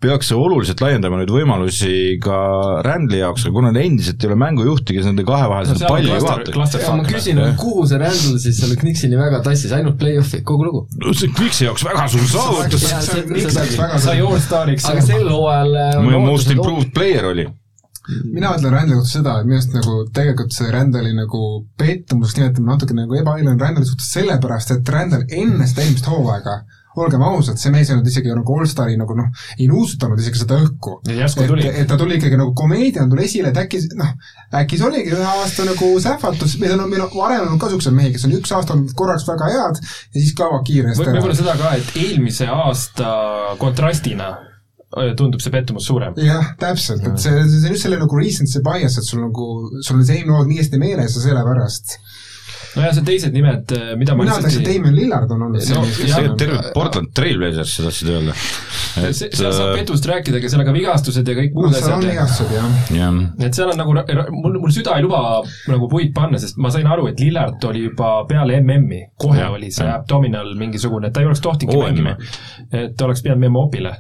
[0.05, 2.37] peaks see oluliselt laiendama nüüd võimalusi ka
[2.85, 6.13] Randli jaoks, aga kuna neil endiselt ei ole mängujuhti, kes nende kahe vahel seda palli
[6.13, 10.85] ja ma küsin, kuhu see Randall siis selle Knicksini väga tassis, ainult play-off'i, kogu lugu?
[11.01, 12.87] no see on Kviksi jaoks väga suur saavutus,
[14.05, 14.89] sai all-stariks.
[14.93, 17.49] aga sel hooajal äh, most improved player oli.
[18.29, 21.43] mina ütlen Randali kohta seda, et minu arust nagu tegelikult see Randali nagu
[21.81, 26.59] pettumuseks nimetame natuke nagu ebaõiglane Randali suhtes sellepärast, et Randal enne seda eelmist hooaega
[27.01, 29.29] olgem ausad, see mees ei olnud isegi nagu allstari nagu noh,
[29.59, 31.01] ei nuusutanud isegi seda õhku.
[31.43, 31.51] Et
[31.83, 34.15] et ta tuli ikkagi nagu komeediana tuli esile, et äkki noh,
[34.61, 37.99] äkki see oligi ühe aasta nagu sähvatus, meil on, meil on varem olnud ka niisuguseid
[37.99, 41.39] mehi, kes on üks aasta olnud korraks väga head ja siis kaovad kiiresti Või- võib-olla
[41.43, 43.13] seda ka, et eelmise aasta
[43.59, 44.31] kontrastina
[44.97, 46.15] öö, tundub see pettumus suurem.
[46.23, 49.47] jah, täpselt, et see, see on just selle nagu recency bias, et sul nagu,
[49.83, 51.97] sul on see eelmine hooaeg nii hästi meeles ja sellepärast.
[52.75, 55.83] nojah, see teised nimed, mida ma mina ütleks, et Damien Lillard on olnud see No,
[55.85, 58.37] mees, kes jah, on tegelikult terve Portland Trailblazers, sa tahtsid öelda.
[58.39, 62.11] see, seal saab pettust rääkida, aga sellega vigastused ja kõik muud seal on asjad.
[62.13, 62.81] vigastused jah.
[62.99, 63.97] jah, et seal on nagu,
[64.39, 65.21] mul, mul süda ei luba
[65.71, 69.53] nagu puid panna, sest ma sain aru, et Lillard oli juba peale MM-i, kohe Jah,
[69.55, 72.17] oli see abdominal mingisugune, et ta ei oleks tohtinudki mängima.
[72.73, 73.95] et ta oleks pidanud minema opile.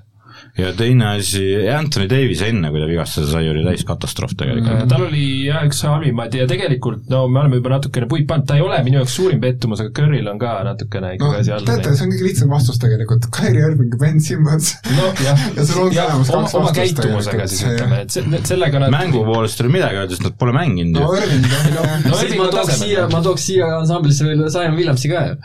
[0.54, 1.42] Ja teine asi,
[1.74, 4.84] Anthony Davis enne, kui ta vigastada sai, oli täis katastroof tegelikult.
[4.90, 8.54] tal oli jah, üks halvimaid ja tegelikult no me oleme juba natukene puid pannud, ta
[8.58, 11.66] ei ole minu jaoks suurim pettumus, aga Curry'l on ka natukene no ikkagi asi all
[11.66, 14.70] teate, see on kõige lihtsam vastus tegelikult, Kyrie Irving ja Ben Simmons.
[14.94, 18.84] nojah, ja sul ongi olemas oma, kaks oma vastust käitumusega siis ütleme, et see, sellega
[18.84, 21.18] nad mängu poolest ei ole midagi öelda, sest nad pole mänginud no ju.
[21.24, 21.92] Irving jah, jah.
[22.07, 25.36] no siis Irving ma tooks siia, ma tooks siia ansamblisse veel Zion Williamsi ka ju.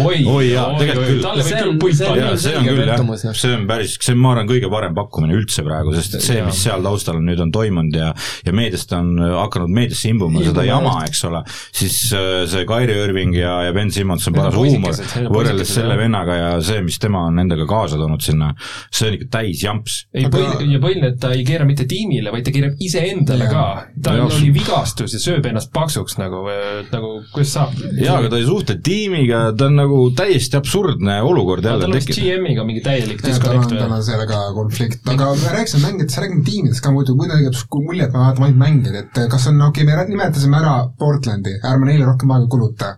[0.00, 1.22] oi, Oi jaa, tegelikult küll.
[1.48, 4.70] See on- see on- küll jah jah., see on päris, see on, ma arvan, kõige
[4.70, 8.12] parem pakkumine üldse praegu, sest et see, mis seal taustal nüüd on toimunud ja
[8.46, 11.42] ja meediast on hakanud meediasse imbuma seda jama, eks ole,
[11.74, 14.96] siis äh, see Kyrie Irving ja, ja Ben Simmons on paras huumor
[15.32, 18.52] võrreldes selle vennaga ja see, mis tema on endaga kaasa toonud sinna,
[18.90, 19.98] see on ikka täis jamps.
[20.14, 23.48] ei Aga- põhiline, ja põhiline, et ta ei keera mitte tiimile, vaid ta keerab iseendale
[23.50, 23.66] ka.
[24.04, 26.44] tal oli vigastus ja sööb ennast paksuks nagu,
[26.92, 27.76] nagu kuidas saab.
[27.98, 32.18] jaa, aga ta ei suhtle tiimiga, ta on nagu täiesti absurdne olukord jälle tekib.
[32.18, 36.92] GM-iga mingi täielik disconnect tal on sellega konflikt, aga me rääkisime mängijatest, räägime tiimidest ka
[36.92, 40.04] muidu, muidu jääb mulje, et me vaatame ainult mängijaid, et kas on, okei okay,, me
[40.12, 42.90] nimetasime ära Portlandi, ärme neile rohkem aega kuluta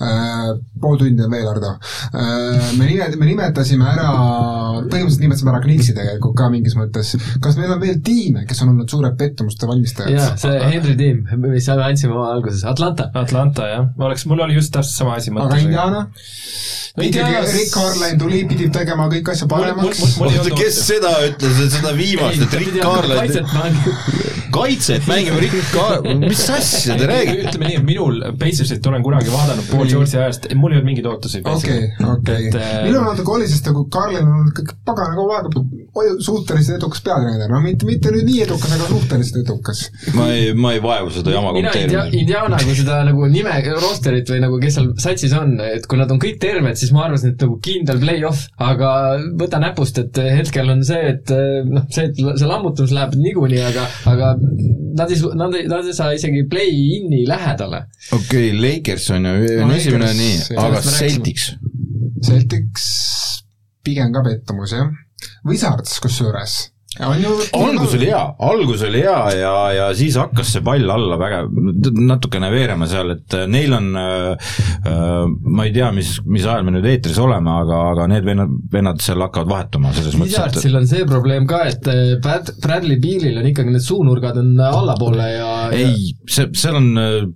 [0.00, 0.52] äh,.
[0.80, 2.72] pool tundi on veel, Ardo äh,.
[2.78, 4.08] me nime, me nimetasime ära,
[4.90, 7.14] põhimõtteliselt nimetasime ära Knicksi tegelikult ka mingis mõttes.
[7.40, 11.24] kas meil on veel tiime, kes on olnud suured pettumuste valmistajad jaa, see Henry tiim,
[11.46, 13.08] mis me andsime oma alguses, Atlanta.
[13.14, 15.64] Atlanta jah, oleks, mul oli just täpselt sama asi aga mõttes.
[15.64, 16.06] Indiana?
[16.94, 20.02] No ikkagi Rick Carline tuli, pidi tegema kõik asja paremaks.
[20.22, 26.42] olnud kes seda ütles, et seda viimast, et Rick Carlisle kaitset mängib Rick Car-, mis
[26.50, 27.48] asja te räägite?
[27.48, 31.08] ütleme nii, et minul Pacersit olen kunagi vaadanud Paul George'i ajast, mul ei olnud mingeid
[31.10, 31.40] ootusi.
[31.50, 32.84] okei, okei äh,.
[32.86, 35.64] minul on natuke oli, sest nagu Karlil on kõik pagana aega
[35.98, 39.84] oi- suhteliselt edukas peatreener, no mitte, mitte nüüd nii edukas, aga suhteliselt edukas.
[40.14, 42.06] ma ei, ma ei vaevu seda jama kommenteerima.
[42.14, 46.10] Indiana, kui seda nagu nime, rosterit või nagu kes seal satsis on, et kui nad
[46.14, 48.90] on kõik terved, siis ma arvasin, et nagu kindel play-off, aga
[49.40, 51.32] võta näpust, et hetkel on see, et
[51.70, 54.34] noh, see, et see lammutus läheb niikuinii, aga, aga
[54.98, 57.86] nad ei, nad ei, nad ei saa isegi play-in'i lähedale.
[58.10, 60.84] okei okay,, Lakers on ju, on esimene Lakers, nii, aga.
[60.90, 61.48] Celtics.
[62.24, 62.86] Celtics
[63.84, 64.92] pigem ka pettumus, jah.
[65.48, 70.62] Wizards kusjuures on ju algus oli hea, algus oli hea ja, ja siis hakkas see
[70.64, 71.40] pall alla väga
[71.98, 74.52] natukene veerema seal, et äh, neil on äh,
[74.86, 78.52] äh, ma ei tea, mis, mis ajal me nüüd eetris oleme, aga, aga need vennad,
[78.70, 82.52] vennad seal hakkavad vahetuma selles mõttes, et Wizardsil on see probleem ka, et eh, Brad,
[82.62, 86.88] Bradley Bealil on ikkagi need suunurgad on allapoole ja ei, see, seal on,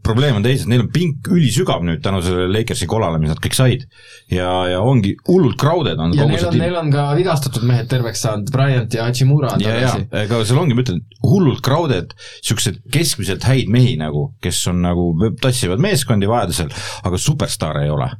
[0.07, 3.59] probleem on teises, neil on pink ülisügav nüüd tänu sellele Lakersi kolale, mis nad kõik
[3.59, 3.89] said.
[4.31, 8.23] ja, ja ongi hullult crowded on ja neil on, neil on ka vigastatud mehed terveks
[8.23, 10.09] saanud, Bryant ja Hachimura ja, ja tagasi.
[10.23, 15.11] ega seal ongi, ma ütlen, hullult crowded, niisugused keskmiselt häid mehi nagu, kes on nagu,
[15.43, 16.73] tassivad meeskondi vajadusel,
[17.09, 18.11] aga superstaare ei ole.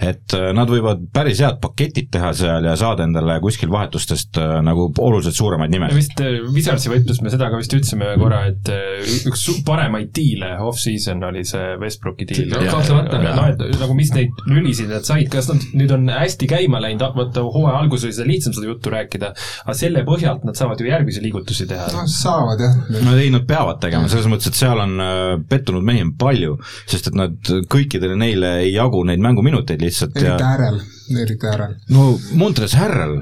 [0.00, 4.54] Et äh, nad võivad päris head paketid teha seal ja saada endale kuskil vahetustest äh,
[4.64, 5.98] nagu oluliselt suuremaid me nimesid.
[5.98, 8.70] vist äh, Wizardsi võitlust me seda ka vist ütlesime ühe korra, et
[9.28, 12.52] üks paremaid diile off-season oli see Westbrooki diil.
[12.52, 13.20] Ja, kahtlemata.
[13.22, 17.04] no et nagu mis neid lülisid nad said, kas nad nüüd on hästi käima läinud,
[17.16, 19.32] vaata hooaja alguses oli seda lihtsam seda juttu rääkida,
[19.66, 21.88] aga selle põhjalt nad saavad ju järgmisi liigutusi teha.
[21.94, 22.78] noh, saavad jah.
[23.02, 24.96] no ei, nad peavad tegema, selles mõttes, et seal on
[25.48, 26.58] pettunud mehi on palju,
[26.90, 30.80] sest et nad kõikidele neile ei jagu neid mänguminuteid lihtsalt ja eriti äärel,
[31.26, 31.76] eriti äärel.
[31.92, 32.08] no
[32.38, 33.18] Montres Harrel,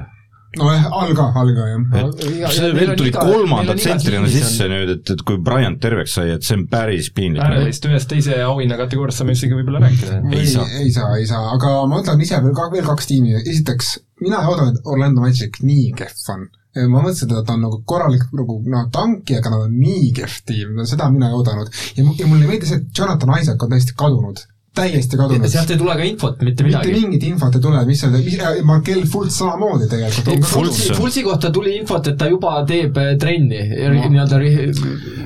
[0.59, 2.05] nojah, all ka, all ka jah.
[2.11, 6.47] et see vend tuli kolmanda tsentrina sisse nüüd, et, et kui Bryant terveks sai, et
[6.47, 7.43] see on päris piinlik.
[7.45, 10.21] Äärelist ühest teise auhinna kategooriast saame isegi võib-olla rääkida.
[10.35, 10.67] Ei saa.
[10.81, 14.41] ei saa, ei saa, aga ma ütlen ise veel ka, veel kaks tiimi, esiteks mina
[14.41, 16.49] ei oodanud, et Orlando Magic nii kehv on.
[16.87, 20.37] ma mõtlesin, et ta on nagu korralik nagu noh, tanki, aga nad on nii kehv
[20.47, 21.71] tiim, seda mina ei oodanud.
[21.97, 24.43] ja ja mulle meeldis, et Jonathan Isaac on täiesti kadunud,
[24.75, 25.49] täiesti kadunud.
[25.51, 26.93] sealt ei tule ka infot mitte mitte midagi.
[27.01, 30.97] mingit infot ei tule, mis seal, mis, Markel Fultz samamoodi tegelikult on ka Fultz- kadunud.
[31.01, 33.59] Fultsi kohta tuli infot, et ta juba teeb eh, trenni
[33.91, 34.07] No.
[34.07, 34.37] nii-öelda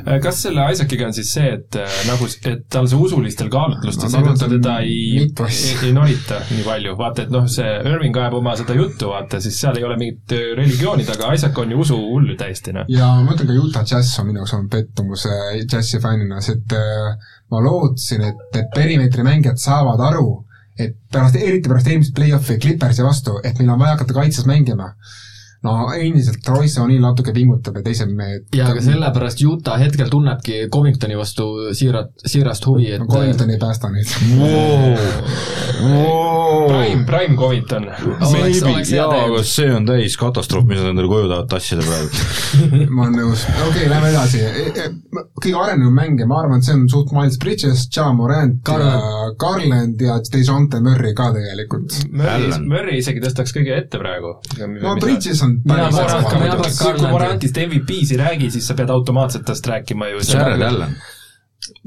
[0.05, 4.09] Äh, kas selle Isaaciga on siis see, et äh, nagu, et tal see usulistel kaalutlustel
[4.09, 8.37] No seetõttu teda ei, ei, ei norita nii palju, vaata et noh, see Irving ajab
[8.39, 11.79] oma seda juttu, vaata siis seal ei ole mingit äh, religiooni taga, Isaac on ju
[11.85, 12.89] usuhull täiesti noh.
[12.91, 16.73] ja ma ütlen ka Utah Jazz on minu jaoks olnud pettumus äh, Jazzi fännina, sest
[16.77, 20.27] äh, ma lootsin, et need perimeetri mängijad saavad aru,
[20.79, 24.91] et pärast, eriti pärast eelmist play-off'i Clippersi vastu, et meil on vaja hakata kaitses mängima.
[25.65, 30.65] No endiselt Royce O'Neill natuke pingutab ja teised mehed ja aga sellepärast Utah hetkel tunnebki
[30.73, 34.07] Covingtoni vastu siirat, siirast huvi, et no Covington ei päästa neid.
[36.65, 37.87] Prime, Prime Covington.
[38.89, 42.09] Jaa, aga see on täis katastroof, mis nad endale koju tahavad tassida praegu.
[42.95, 44.43] ma olen nõus, okei okay,, lähme edasi.
[45.41, 49.35] kõige arenenum mängija, ma arvan, et see on suht Miles Bridges, Ja Morant ja Garland.
[49.39, 51.95] Garland ja Dejounte Murray ka tegelikult.
[52.11, 54.35] Murray Murray isegi tõstaks kõige ette praegu.
[54.81, 59.67] no Bridges on Mina päris kui Morantist MVP-s ei räägi, siis sa pead automaatselt tast
[59.67, 60.23] rääkima ju.
[60.33, 60.95] Jared Allan.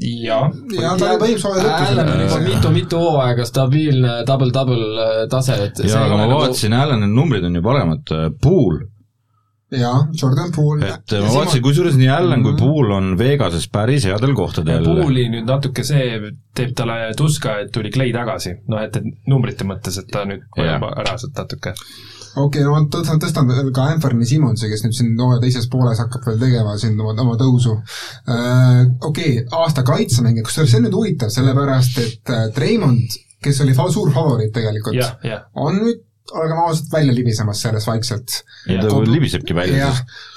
[0.02, 0.50] jaa,
[0.82, 2.46] ja ta juba eelmise hooaja Allan on juba lõpus.
[2.48, 7.62] mitu-mitu hooaega stabiilne double-double äh, tase, et jaa, aga ma vaatasin, Allani numbrid on ju
[7.62, 8.80] paremad, Pool,
[9.78, 10.88] jaa, Jordan Poole.
[10.88, 14.88] et ma vaatasin, kusjuures nii Allan kui Pool on Vegases päris headel kohtadel.
[14.88, 19.68] Pooli nüüd natuke see teeb talle tuska, et tuli Clay tagasi, noh et, et numbrite
[19.68, 20.78] mõttes, et ta nüüd Jah.
[20.80, 21.76] vajab ära sealt natuke.
[22.36, 25.98] okei, no ma tõstan, tõstan veel ka Anthony Simonsi, kes nüüd siin hooaja teises pooles
[26.02, 27.76] hakkab veel tegema siin oma, oma tõusu.
[29.08, 33.88] Okei, aasta kaitsemängija, kusjuures see on nüüd huvitav, sellepärast et äh, Treimond, kes oli fa-
[33.92, 35.46] suur favoriit tegelikult, jah, jah.
[35.54, 36.04] on nüüd,
[36.34, 38.42] olgem ausad, välja libisemas sellest vaikselt.
[38.68, 39.88] ja ta libisebki välja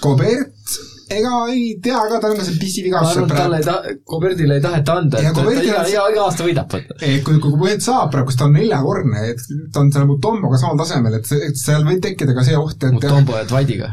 [0.01, 0.77] Kobert,
[1.16, 3.95] ega ei tea ka, tal on ka see ma pissivigastus arvan, et talle ei ta-,
[4.12, 6.93] Koberdile ei taheta anda, Ja et ta Kobertil iga on-, iga, iga aasta võidab, et
[7.26, 9.43] kui, kui Kobert saab praegu, siis ta on neljakordne, et
[9.74, 12.95] ta on selle Mutomboga samal tasemel, et et seal võib tekkida ka see oht, et
[12.95, 13.91] Mutombo ja Dwightiga.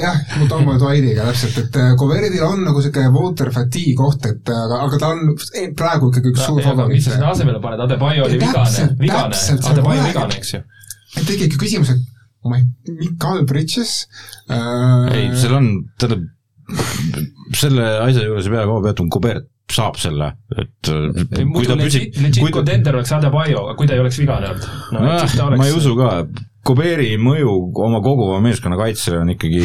[0.00, 4.54] jah, Mutombo ja Dwightiga täpselt, et äh, Coverdil on nagu sihuke water fatigue koht, et
[4.54, 5.34] aga, aga ta on
[5.78, 7.16] praegu ikkagi üks suur mis favoriit sa.
[7.18, 10.62] sinna asemele paned, Adebayo oli Ei, vigane vigane, seal Adebayo vigane, eks ju.
[11.14, 12.10] et tekibki küsimus, et
[12.44, 12.60] oh my,
[13.00, 14.04] Mikal Bridges
[14.52, 16.26] äh, ei, seal on, tähendab,
[17.54, 21.76] selle asja juures ei pea kaua peatuma, Kubert saab selle, et äh, kui muidu ta
[21.80, 24.66] püsib legit, kui contender oleks Adebayo, aga kui ta ei oleks vigane olnud.
[24.92, 26.10] no ma ei usu ka,
[26.64, 27.54] Kuberi mõju
[27.84, 29.64] oma kogu oma meeskonna kaitsele on ikkagi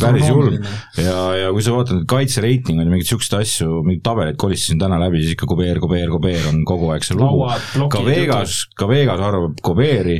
[0.00, 0.56] päris julm.
[0.98, 4.98] Ja, ja kui sa vaatad nüüd kaitsereitinguid ja mingeid siukseid asju, mingeid tabeleid kolistasin täna
[5.02, 7.46] läbi, siis ikka Kuber, Kuber, Kuber on kogu aeg see lugu.
[7.92, 10.18] ka Vegas, ka Vegas arvab Kuberi.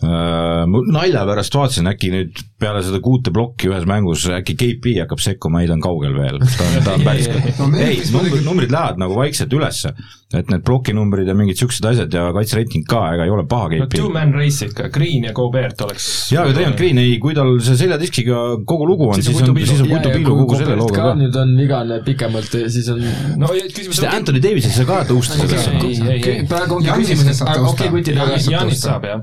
[0.00, 5.20] Äh,, nalja pärast vaatasin, äkki nüüd peale seda kuute plokki ühes mängus äkki KP hakkab
[5.20, 7.28] sekkuma, ei ta on kaugel veel, ta on, ta on päris
[7.60, 9.92] No ei numbrid, numbrid lähevad nagu vaikselt ülesse,
[10.32, 13.90] et need plokinumbrid ja mingid siuksed asjad ja kaitsereiting ka, ega ei ole paha no
[13.90, 16.06] KP-l two-man race ikka, Green ja Gobert oleks.
[16.32, 19.60] jaa, aga tegelikult Green ei, kui tal see seljadiskiga kogu lugu on, Siis on on,
[19.60, 19.90] siis on.
[19.90, 21.14] Putu Piilu kogu selle looga ka ka.
[21.20, 23.02] nüüd on vigane pikemalt, siis on
[23.40, 26.34] no küsimus sest Anthony Davis ei saa ka tõusta Okei, sellesse.
[26.50, 29.22] praegu ongi küsimus, et okei, kutid, aga Janis saab jah.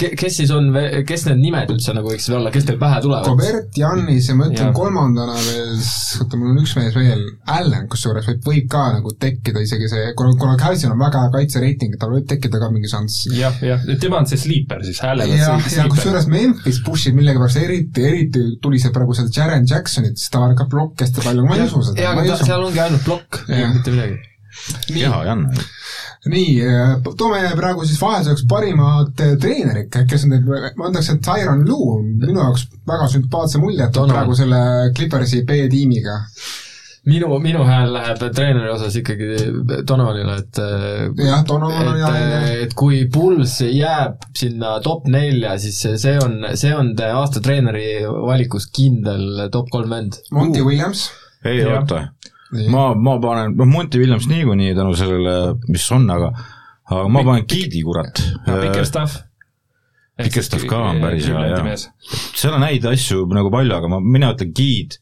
[0.00, 0.68] Ke- kes siis on,
[1.08, 3.26] kes need nimed üldse nagu võiksid olla, kes teil pähe tulevad?
[3.28, 4.74] Kobert, Jannis ja ma ütlen Jah.
[4.76, 5.72] kolmandana veel,
[6.22, 7.22] oota mul on üks mees veel,
[7.56, 11.32] Allan kusjuures võib, võib ka nagu tekkida isegi see, kuna, kuna Calcium on väga hea
[11.38, 13.26] kaitsereiting, tal võib tekkida ka mingi šanss.
[13.36, 15.92] jah, jah, tema on see sleeper siis, Allan on ja, ja sleeper.
[15.96, 20.68] kusjuures Memphis pushib millegipärast eriti, eriti tuli see praegu seda Jaren Jacksonit, sest ta ka
[20.70, 24.20] plokk hästi palju, ma ei usu seda, jaa, aga seal ongi ainult plokk, mitte midagi.
[24.92, 25.52] keha ei anna.
[26.26, 26.52] nii,
[27.18, 31.96] toome praegu siis vahelduseks parimad eh, treenerid, kes on teinud, ma ütleks, et Tyron Lue
[32.00, 34.16] on minu jaoks väga sümpaatse mulje jätnud Donovan.
[34.20, 34.60] praegu selle
[34.96, 36.16] Clippersi B-tiimiga.
[37.06, 39.36] minu, minu hääl läheb treeneri osas ikkagi
[39.86, 40.58] Donovanile, et
[41.22, 46.16] jah, Donovan on hea et, et kui Puls jääb sinna top nelja, siis see- see
[46.24, 50.18] on, see on te aasta treeneri valikus kindel top kolm vend.
[50.34, 51.06] Monty Williams.
[51.44, 51.78] ei Jah.
[51.84, 52.08] oota,
[52.72, 56.32] ma, ma panen, noh Monty Williams niikuinii tänu sellele, mis on, aga
[56.90, 58.22] aga ma panen Giidi, kurat.
[58.46, 59.22] Bickerstaff.
[60.16, 61.88] Bickerstaff ka on päris hea, jah.
[62.36, 64.96] seal on häid asju nagu palju, aga ma, mina ütlen Giid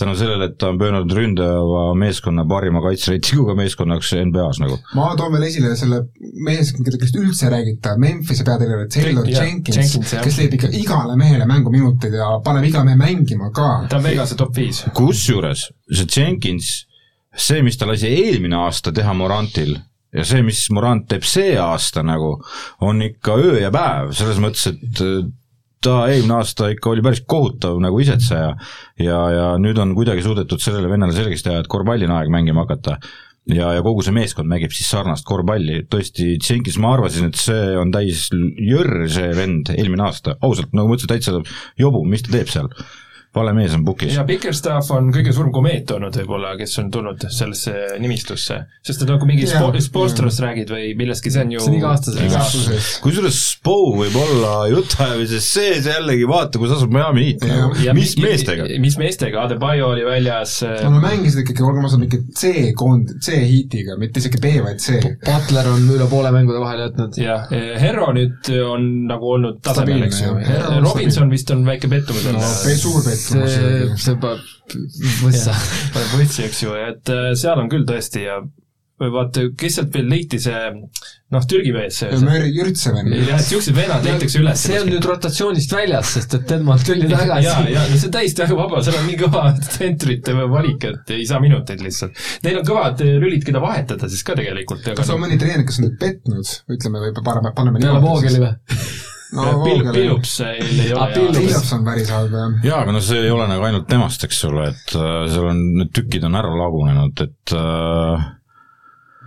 [0.00, 4.78] tänu sellele, et ta on pööranud ründava meeskonna parima kaitsereitinguga meeskonnaks NBA-s nagu.
[4.96, 6.00] ma toon veel esile selle
[6.46, 11.48] mees, kellest üldse räägita, Memphise peatreener Taylor Jah, Jenkins, Jenkins, kes leiab ikka igale mehele
[11.50, 13.68] mänguminutid ja paneb iga mehe mängima ka.
[13.90, 14.84] ta on Vegase top viis.
[14.96, 16.72] kusjuures see Jenkins,
[17.36, 19.76] see, mis ta lasi eelmine aasta teha Morantil
[20.14, 22.34] ja see, mis Morant teeb see aasta nagu,
[22.86, 25.22] on ikka öö ja päev, selles mõttes, et äh,
[25.84, 28.52] ta eelmine aasta ikka oli päris kohutav nagu isetseja
[29.00, 32.66] ja, ja nüüd on kuidagi suudetud sellele vennale selgeks teha, et korvpalli on aeg mängima
[32.66, 32.98] hakata.
[33.50, 37.76] ja, ja kogu see meeskond mängib siis sarnast korvpalli, tõesti, Jenkins, ma arvasin, et see
[37.80, 42.34] on täis jõrr, see vend eelmine aasta, ausalt, nagu ma ütlesin, täitsa jobu, mis ta
[42.34, 42.68] teeb seal.
[43.34, 44.14] Vale mees on pukis.
[44.16, 47.72] ja Bickerstaff on kõige suurem komeet olnud võib-olla, kes on tulnud sellesse
[48.02, 48.56] nimistusse.
[48.82, 52.98] sest et nagu mingi spo-, Spolstrast räägid või millestki, see on ju See on iga-aastaselt.
[53.04, 57.46] kusjuures Spo võib olla jutuajamises sees jällegi, vaata, kus asub Miami Heat.
[57.84, 58.66] Ja mis mi- meestega?
[58.82, 63.94] mis meestega, Adebayo oli väljas äh, no nad mängisid ikkagi, olgem ausad, mingi C-koond, C-hiitiga,
[64.00, 64.98] mitte isegi B, vaid C.
[65.26, 67.14] Butler on üle poole mängude vahele jätnud.
[67.20, 67.46] jah,
[67.80, 70.82] Herro nüüd on nagu olnud tasemel, Stabiilne, eks ju.
[70.84, 72.58] Robinson vist on väike pettumus no olnud.
[72.66, 74.78] pe- suur pettumus see, see paneb
[75.24, 75.54] võssa.
[75.94, 78.40] paneb võtsi, eks ju, et äh, seal on küll tõesti ja
[79.08, 80.56] vaata, kes sealt veel leiti, see
[81.32, 83.08] noh, Türgi mees, see Meri Jürtseven.
[83.14, 84.64] jah, et siuksed vennad leitakse üles.
[84.66, 88.16] see on nüüd rotatsioonist väljas, sest et Denmark tuli tagasi ja, ja no see on
[88.18, 92.24] täiesti väga vaba, seal on nii kõva tsentrite valik, et ei saa minuteid lihtsalt.
[92.44, 94.92] Neil on kõvad lülid, keda vahetada siis ka tegelikult.
[94.98, 98.56] kas on mõni treener, kes on nüüd petnud, ütleme või paneme, paneme peale Voogeli või?
[99.32, 99.92] no Pil-, Voogeli.
[99.94, 101.38] Pilups ei Ah, ole Pilups.
[101.38, 102.58] ja Pilups on päris halb jah.
[102.64, 105.60] jaa, aga no see ei ole nagu ainult temast, eks ole, et äh, seal on,
[105.78, 108.28] need tükid on ära lagunenud, et äh,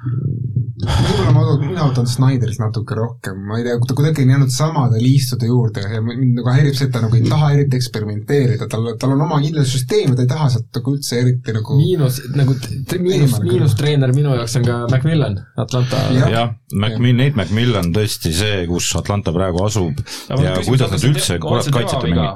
[0.03, 4.53] võib-olla ma, mina võtan Snyderit natuke rohkem, ma ei tea, kui ta kuidagi on jäänud
[4.53, 8.67] samade liistude juurde ja mind nagu häirib see, et ta nagu ei taha eriti eksperimenteerida,
[8.71, 11.77] tal, tal on oma kindel süsteem ja ta ei taha sealt nagu üldse eriti nagu
[11.79, 12.55] miinus, nagu
[13.03, 16.01] miinus, miinustreener minu jaoks on ka Macmillan, Atlanta.
[16.17, 16.33] Jah.
[16.33, 21.69] jah, Macmill, Nate Macmillan tõesti see, kus Atlanta praegu asub ja kuidas nad üldse kurat
[21.73, 22.27] kaitset ei mängi.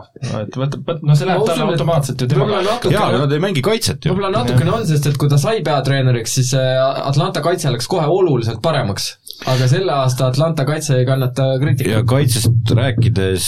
[0.44, 2.62] et võta, võta, no see läheb Ma talle automaatselt ju temaga.
[2.92, 4.14] jaa, aga nad ei mängi kaitset ju.
[4.14, 8.06] võib-olla natukene on, sest et kui ta sai peatreeneriks, siis äh, Atlanta kaitse läks kohe
[8.08, 9.16] oluliselt paremaks.
[9.46, 12.06] aga selle aasta Atlanta kaitse ei kannata ja kriitikat.
[12.10, 13.48] kaitsest rääkides,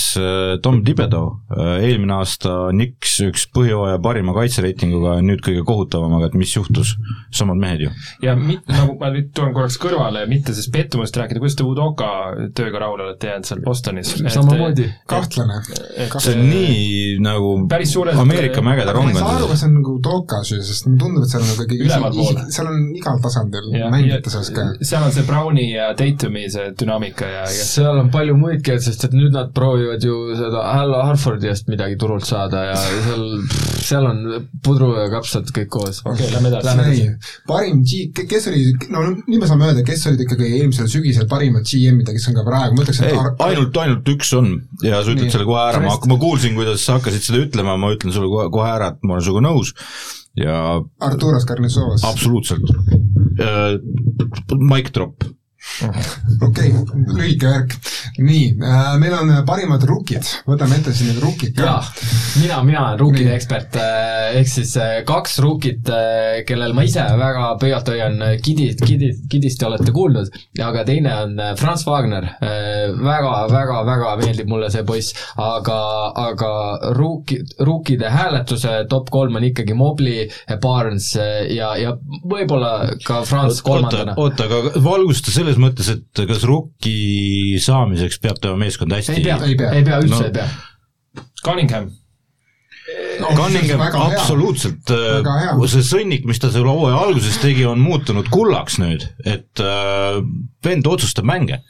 [0.61, 1.39] Tom Thibodeau,
[1.81, 6.93] eelmine aasta Knicks üks põhjooaja parima kaitsereitinguga ja nüüd kõige kohutavamaga, et mis juhtus,
[7.33, 7.93] samad mehed ju.
[8.25, 12.11] ja mit-, nagu ma nüüd tulen korraks kõrvale, mitte siis pettumusest rääkida, kuidas te Udoka
[12.55, 14.13] tööga rahule olete jäänud seal Bostonis?
[14.27, 14.87] samamoodi.
[15.09, 15.61] kahtlane.
[16.19, 19.63] see on nii nagu päris suurelt Ameerika mägede ma rong ei saa aru, on kas
[19.63, 22.39] see on nagu Tokas ju, sest mulle tundub, et seal on nagu ikkagi Üleval pool.
[22.53, 23.69] seal on igal tasandil
[23.99, 24.65] mängijate seas ka.
[24.81, 29.05] seal on see Browni ja Tatumi see dünaamika ja, ja seal on palju muidki, sest
[29.07, 33.25] et nüüd nad proovivad ju seda Hal Harfordi eest midagi turult saada ja seal,
[33.83, 36.01] seal on pudru ja kapsad kõik koos.
[36.05, 37.05] okei okay,, lähme edasi.
[37.05, 41.27] Ei, parim G, kes oli, no nüüd me saame öelda, kes olid ikkagi eelmisel sügisel
[41.31, 44.33] parimad GM-id ja kes on ka praegu, ma ütleks, ei et Ar-, ainult, ainult üks
[44.37, 44.53] on
[44.85, 45.35] ja sa ütled Nii.
[45.35, 48.47] selle kohe ära, ma, ma kuulsin, kuidas sa hakkasid seda ütlema, ma ütlen sulle kohe,
[48.53, 49.73] kohe ära, et ma olen sinuga nõus
[50.37, 50.55] ja
[50.99, 52.03] Arturas Karnisovas.
[52.03, 52.63] absoluutselt
[54.51, 55.23] mic drop.
[56.47, 56.71] okei,
[57.15, 57.75] lühike värk.
[58.19, 61.83] nii äh,, meil on parimad rukid, võtame ette siin need rukid ka jaa.,
[62.41, 63.77] mina, mina olen ruukide ekspert,
[64.39, 65.89] ehk siis eh, kaks ruukit,
[66.47, 70.29] kellel ma ise väga pöialt hoian, Kidid, Kidid, Kidist te olete kuulnud,
[70.63, 72.27] aga teine on Franz Wagner.
[72.39, 75.79] väga, väga, väga meeldib mulle see poiss, aga,
[76.29, 76.51] aga
[76.97, 80.27] ruuki, ruukide hääletuse top kolm on ikkagi Mobley,
[80.61, 81.95] Barnes ja, ja
[82.29, 84.15] võib-olla ka Franz kolmandana.
[84.19, 89.37] oota, aga valgusta selles mõttes, et kas rukki saamiseks peab tema meeskond hästi ei pea,
[89.45, 89.71] Ei pea.
[89.77, 90.25] ei pea, üldse No.
[90.27, 90.49] ei pea.
[91.43, 91.89] Cunningham,
[93.35, 94.19] Cunningham väga hea.
[94.19, 95.67] absoluutselt, hea.
[95.71, 100.19] see sõnnik, mis ta selle hooaja alguses tegi, on muutunud kullaks nüüd, et äh,
[100.65, 101.61] vend otsustab mänge.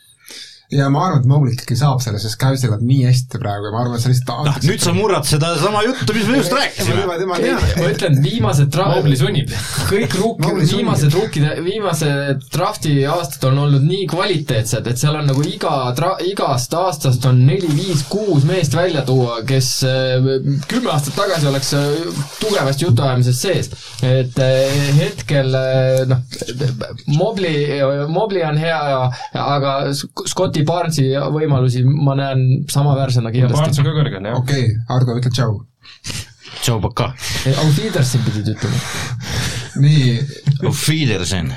[0.70, 3.74] Ja ma arvan, et Mobley ikkagi saab selle, sest Cavsil on nii hästi praegu ja
[3.74, 7.05] ma arvan, et see lihtsalt noh, nüüd sa murrad sedasama juttu, mis me just rääkisime.
[7.30, 9.49] ma ütlen, viimased tra-, Mobley sunnib.
[9.89, 15.45] kõik ruuk-, viimased ruukide, viimased drafti aastad on olnud nii kvaliteetsed, et seal on nagu
[15.49, 20.30] iga tra-, igast aastast on neli-viis-kuus meest välja tuua, kes äh,
[20.70, 21.89] kümme aastat tagasi oleks äh,
[22.43, 23.72] tugevasti jutuajamises sees.
[24.05, 25.49] et äh, hetkel
[26.13, 26.22] noh,
[27.17, 27.82] Mobley,
[28.13, 29.01] Mobley on hea ja,
[29.41, 33.89] aga Scotti Barnesi võimalusi ma näen samaväärsena Barnes kindlasti on.
[33.89, 34.39] ka kõrgel, jah.
[34.39, 35.60] okei, Ardo, ütle tšau.
[36.62, 37.14] tšau, Baka.
[37.57, 38.82] Auf Wiedersehen pidid ütlema.
[39.80, 40.18] nii,
[40.66, 41.53] Auf Wiedersehen.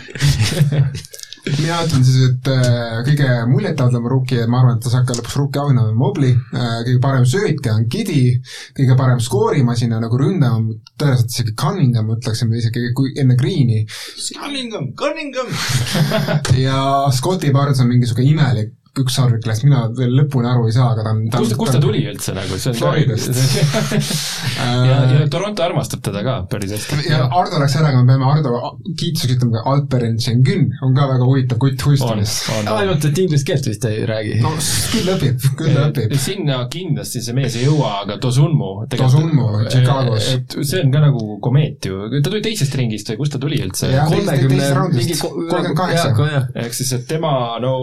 [1.42, 5.38] mina ütlen siis, et äh, kõige muljetavaldavam rookie ma arvan, et ta saab ka lõpuks
[5.40, 8.36] rookie auhinna, on Mobley äh,, kõige parem söötja on Gidi,
[8.76, 10.60] kõige parem skoorimasin on nagu ründaja,
[11.00, 13.82] tõenäoliselt isegi Cunningham, ütleksime isegi kui enne Green'i
[14.36, 15.50] Cunningham, Cunningham.
[16.66, 16.78] ja
[17.16, 21.12] Scotti Barnes on mingisugune imelik ükssarvik, kellest mina veel lõpuni aru ei saa, aga ta
[21.14, 23.38] on ta kust, kust ta tuli üldse nagu, see on Floridast.
[24.60, 26.98] ja, ja Toronto armastab teda ka päris hästi.
[27.08, 31.28] ja Ardo läks ära, aga me peame Ardo kiituseks ütlema Alperen Schengen on ka väga
[31.28, 32.34] huvitav kutt on, Houstonis.
[32.52, 32.82] on, on.
[32.82, 34.36] ainult, et inglise keelt vist ei räägi.
[34.44, 34.52] no
[34.92, 36.12] küll õpib, küll õpib.
[36.26, 38.70] sinna kindlasti see mees ei jõua, aga Tosunmu.
[38.92, 40.28] Dosunmu Chicagos.
[40.36, 43.62] et see on ka nagu komeet ju, ta tuli teisest ringist või kust ta tuli
[43.64, 43.88] üldse?
[44.12, 45.96] Kolmekümne mingi ko- 38.
[45.96, 46.48] jah, jah.
[46.66, 47.32] ehk siis, et tema
[47.62, 47.74] no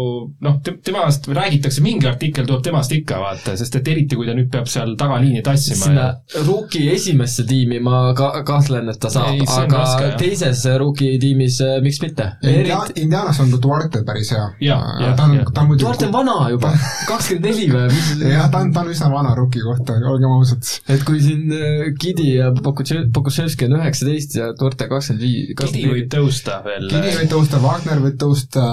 [0.45, 0.61] noh,
[0.99, 4.67] temast räägitakse, mingi artikkel tuleb temast ikka vaata, sest et eriti, kui ta nüüd peab
[4.69, 9.83] seal tagaliini tassima sinna ja rookie esimesse tiimi ma ka-, kahtlen, et ta saab aga
[9.83, 12.27] raske, teises rookie tiimis äh, miks mitte.
[12.43, 14.45] India-, Indianas on Duarte päris hea.
[14.69, 16.73] Jaa, ta on ta on muidugi Duarte on vana juba,
[17.09, 20.73] kakskümmend neli või mis jah, ta on, ta on üsna vana rookie kohta, olgem ausad.
[20.89, 25.87] et kui siin äh, Gidi ja Pokutše-, Pokuševski on üheksateist ja Duarte kakskümmend viis, Kidi
[25.89, 26.89] võib tõusta veel.
[26.91, 28.65] Kini võib tõusta, Wagner võib tõusta,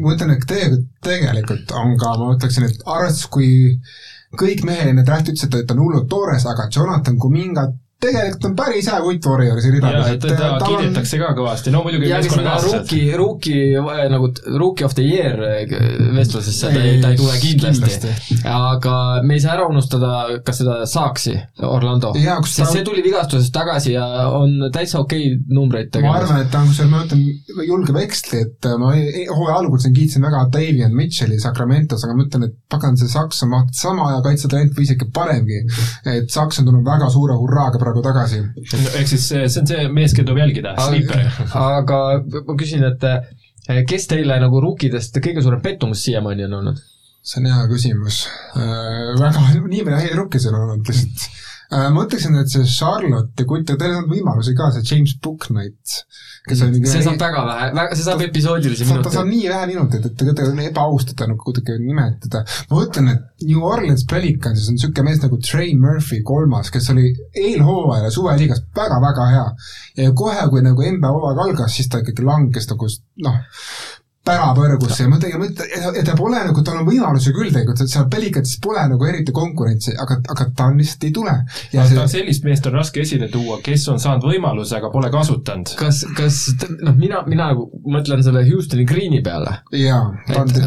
[0.00, 3.50] ma ütlen, et tegelikult, tegelikult on ka, ma ütleksin, et arvestades, kui
[4.40, 8.86] kõik mehed enne draft'i ütlesid, et on hullult toores, aga Jonathan Kumingat tegelikult on päris
[8.88, 12.78] hea kutt Warriorsi ja ridades, et teda kiidetakse ka kõvasti, no muidugi meeskonnakaaslased.
[12.80, 13.82] rookie, rookie
[14.14, 15.36] nagu t- rookie of the year
[16.16, 18.38] vestlusesse ta ei, ta ei tule kindlasti, Kindlasti.
[18.48, 18.94] aga
[19.26, 21.34] me ei saa ära unustada ka seda Saaksi
[21.68, 26.22] Orlando, sest ta- see tuli vigastusest tagasi ja on täitsa okei numbreid ma tegemas.
[26.22, 30.22] arvan, et ta on, kusjuures ma ütlen julge veksli, et ma hooaja algul siin kiitsin
[30.24, 34.22] väga Davian Mitchell'i Sacramentos, aga ma ütlen, et pagan, see Saks on vaata sama hea
[34.24, 35.60] kaitsetalent või isegi paremgi.
[36.16, 38.40] et Saks on tulnud väga suure hurraaga praegu tagasi.
[39.00, 41.26] ehk siis see see on see mees, keda tuleb jälgida, Sniper.
[41.60, 42.00] aga
[42.46, 46.82] ma küsin, et eh, kes teile nagu ruukidest kõige suurem pettumus siiamaani on olnud?
[47.20, 48.22] see on hea küsimus
[48.56, 49.12] äh,.
[49.20, 51.28] väga, nii palju häid rukki seal on olnud lihtsalt.
[51.70, 56.00] Ma ütleksin, et see Charlotte ja kutt, teil on võimalusi ka, see James Booknight,
[56.48, 59.44] kes on see saab väga vähe, väga, see saab episoodilisi ta, ta saab minuteid.
[59.44, 62.42] nii vähe minuteid, et teda on ebaaustada nagu kuidagi nimetada.
[62.72, 67.12] ma ütlen, et New Orleans Pelicansis on niisugune mees nagu Trey Murphy kolmas, kes oli
[67.38, 69.46] eelhooajal ja suveliigas väga-väga hea.
[70.02, 72.90] ja kohe, kui nagu NBA hooaeg algas, siis ta ikkagi langes nagu
[73.26, 73.38] noh,
[74.30, 78.08] pärapõrgusse ja ma mõtte, et ta pole nagu, tal on võimalusi küll tegelikult, et seal
[78.12, 81.36] Pelicansis pole nagu eriti konkurentsi, aga, aga ta lihtsalt ei tule.
[81.74, 85.10] ja aga see, sellist meest on raske esile tuua, kes on saanud võimaluse, aga pole
[85.12, 85.74] kasutanud.
[85.80, 86.40] kas, kas
[86.80, 89.60] noh, mina, mina nagu mõtlen selle Houstoni Greeni peale,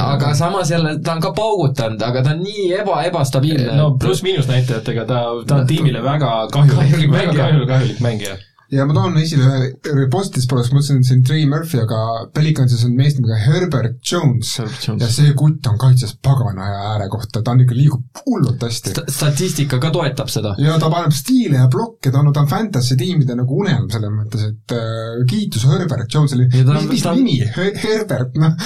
[0.03, 3.75] aga samas jälle ta on ka paugutanud, aga ta on nii eba, ebastabiilne.
[3.79, 8.39] no pluss-miinus näitajatega ta, ta on tiimile väga kahjulik, väga kahjulik, kahjulik mängija.
[8.73, 9.47] Ja ma toon esile
[9.93, 11.99] ühe positiivse poole, ma mõtlesin, et see on Trey Murphy, aga
[12.35, 14.55] Pelicansis on mees nimega Herbert Jones.
[15.01, 18.93] Ja see kutt on kaitses pagana hea ääre kohta, ta on ikka, liigub hullult hästi.
[19.13, 20.55] statistika ka toetab seda.
[20.61, 24.11] ja ta paneb stiile ja blokke, ta on, ta on fantasy tiimide nagu unelm selles
[24.13, 28.57] mõttes, et äh, kiitus Herbert Jonesile, on- mis ta nimi, Herbert, noh,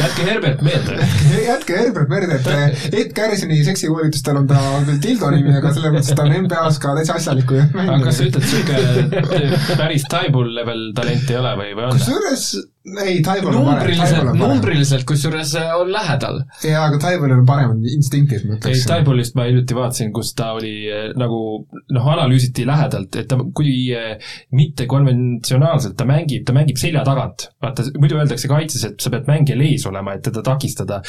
[0.00, 0.96] jätke Herbert meelde.
[1.50, 5.94] jätke Herbert meelde, et äh, Ed Garrisoni seksikoolitustel on ta küll Tildo nimi, aga selles
[5.96, 10.90] mõttes ta on NBA-s ka täitsa asjaliku aga kas sa ütled, sihuke päris Taibul level
[10.96, 11.98] talent ei ole või, või on?
[11.98, 12.46] kusjuures,
[12.80, 15.06] ei, Taibol on parem, numbriliselt, parem.
[15.10, 16.38] kusjuures äh, on lähedal.
[16.64, 18.84] jaa, aga Taiwanil on paremad instinktid, ma ei, ütleks.
[18.88, 23.74] Taibulist ma hiljuti vaatasin, kus ta oli eh, nagu noh, analüüsiti lähedalt, et ta, kui
[23.92, 24.14] eh,
[24.56, 27.50] mitte konventsionaalselt ta mängib, ta mängib selja tagant.
[27.60, 31.02] vaata, muidu öeldakse kaitses, et sa pead mängijal ees olema, et teda takistada.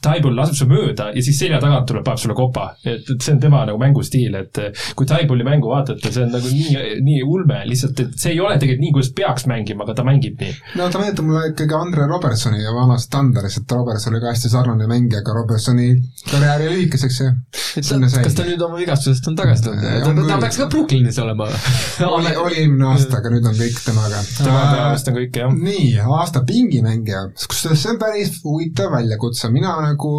[0.00, 2.70] Taibul laseb su mööda ja siis selja tagant tuleb, paneb sulle kopa.
[2.84, 4.62] et, et see on tema nagu mängustiil, et
[4.96, 8.56] kui Taibuli mängu vaatate, see on nagu nii, nii ulme lihtsalt, et see ei ole
[8.56, 10.56] tegelikult nii, kuidas peaks mängima, aga ta mängib nii.
[10.78, 14.50] No ta meenutab mulle ikkagi Andre Robertsoni ja vanast Thunderis, et Robertson oli ka hästi
[14.52, 15.88] sarnane mängija, aga Robertsoni
[16.30, 17.30] karjäär jäi lühikeseks ja
[17.82, 18.24] sinna sai.
[18.26, 19.84] kas ta nüüd oma vigastusest on tagasi tulnud?
[19.84, 21.48] Ta, ta, ta peaks ka Brooklynis olema.
[22.16, 24.22] oli, oli eelmine aasta, aga nüüd on kõik temaga.
[24.38, 25.54] tema peamist on kõik jah.
[25.68, 30.14] nii, aasta pingimängija, kusjuures see on päris huvitav väljakutse, mina nagu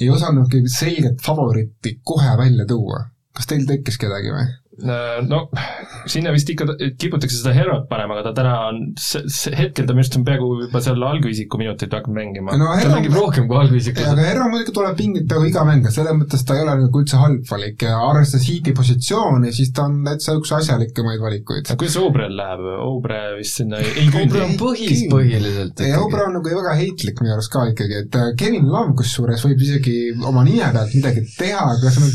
[0.00, 3.04] ei osanudki selget favoriiti kohe välja tuua.
[3.36, 4.46] kas teil tekkis kedagi või?
[4.84, 5.42] No
[6.10, 6.66] sinna vist ikka
[7.00, 8.80] kiputakse seda Herot panema, aga ta täna on,
[9.56, 13.16] hetkel ta minu arust on peaaegu juba seal algviisiku minuteid hakanud mängima no ta mängib
[13.16, 14.04] rohkem kui algviisikus.
[14.10, 17.20] aga Herro muidugi tuleb pingilt peaaegu iga mäng, selles mõttes ta ei ole nagu üldse
[17.22, 21.64] halb valik ja arvestades hiiti positsiooni, siis ta on täitsa üks asjalikumaid valikuid.
[21.66, 24.54] aga kuidas Obrel läheb, Obre vist sinna ei, ei Obre küündi on.
[24.60, 28.68] põhis põhiliselt ja Obre on nagu väga heitlik minu arust ka ikkagi, et äh, Kevin
[28.70, 32.14] Love kusjuures võib isegi oma nime pealt midagi teha, aga see on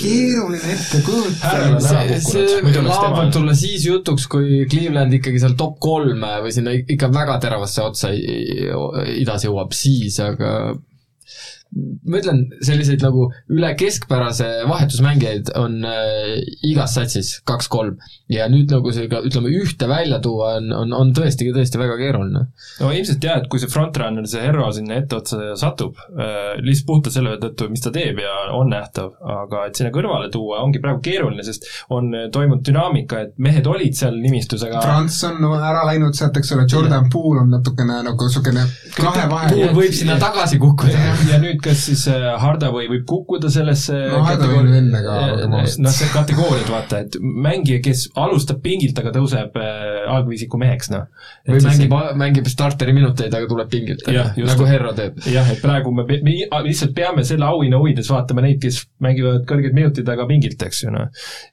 [0.00, 1.81] keeruline ette kujutada.
[1.90, 5.78] On ära kukkunud, muidu oleks tema- võib tulla siis jutuks, kui Cleveland ikkagi seal top
[5.82, 10.52] kolme või sinna ikka väga teravasse otsa idas jõuab, siis aga
[11.72, 16.34] ma ütlen, selliseid nagu üle keskpärase vahetusmängijaid on äh,
[16.68, 17.96] igas satsis kaks-kolm
[18.32, 21.96] ja nüüd nagu see ka ütleme ühte välja tuua on, on, on tõesti, tõesti väga
[22.00, 22.44] keeruline.
[22.80, 27.16] no ilmselt jah, et kui see frontrunner, see Herro sinna etteotsa satub äh,, lihtsalt puhtalt
[27.16, 31.00] selle tõttu, mis ta teeb ja on nähtav, aga et sinna kõrvale tuua ongi praegu
[31.04, 35.86] keeruline, sest on äh, toimunud dünaamika, et mehed olid seal nimistus, aga Franz on ära
[35.88, 38.68] läinud sealt, eks ole, Jordan Poole on natukene nagu niisugune
[38.98, 39.64] kahe vahel.
[39.72, 41.08] võib sinna tagasi kukkuda.
[41.30, 45.56] ja nüüd, kas siis äh, Hardaway võib kukkuda sellesse No Hardaway oli enne ka, olgem
[45.60, 45.84] ausad.
[45.86, 51.06] noh, see kategooriad, vaata, et mängija, kes alustab pingilt, aga tõuseb äh, algviisiku meheks, noh.
[51.48, 55.20] või mängib, mängib starteri minuteid, aga tuleb pingilt nagu Herro teeb.
[55.32, 56.36] jah, et praegu me, me
[56.66, 60.92] lihtsalt peame selle auhinna huvides vaatama neid, kes mängivad kõrgeid minutid, aga pingilt, eks ju,
[60.94, 61.08] noh.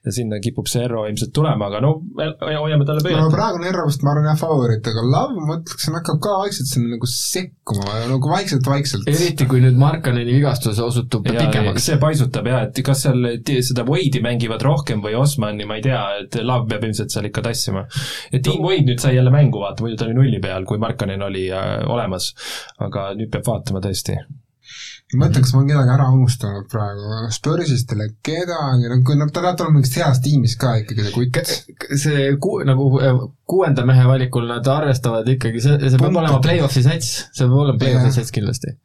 [0.05, 3.33] ja sinna kipub see Erro ilmselt tulema, aga no hoiame talle no pöialt.
[3.33, 6.71] praegu on Erro vist, ma arvan jah, favoriit, aga Love, ma ütleksin, hakkab ka vaikselt
[6.71, 9.09] sinna nagu sekkuma, nagu vaikselt-vaikselt.
[9.11, 11.85] eriti kui nüüd Markaneni vigastus osutub ja pikemaks.
[11.89, 13.27] see paisutab jah, et kas seal
[13.67, 17.43] seda Wade'i mängivad rohkem või Osmani, ma ei tea, et Love peab ilmselt seal ikka
[17.49, 17.85] tassima.
[18.31, 21.25] et Team Wade nüüd sai jälle mängu vaata, muidu ta oli nulli peal, kui Markanen
[21.25, 22.33] oli äh, olemas.
[22.79, 24.15] aga nüüd peab vaatama tõesti.
[25.15, 29.19] ma mõtlen, kas ma olen kedagi ära unustanud praegu, Spursist ei ole kedagi, no kui
[29.19, 31.55] nad, ta tahab olla mingist heast tiimist ka ikkagi see kutt.
[32.03, 36.85] see ku-, nagu äh, kuuenda mehe valikul nad arvestavad ikkagi, see, see peab olema play-off'i
[36.85, 38.79] sats, see peab olema play-off'i sats kindlasti.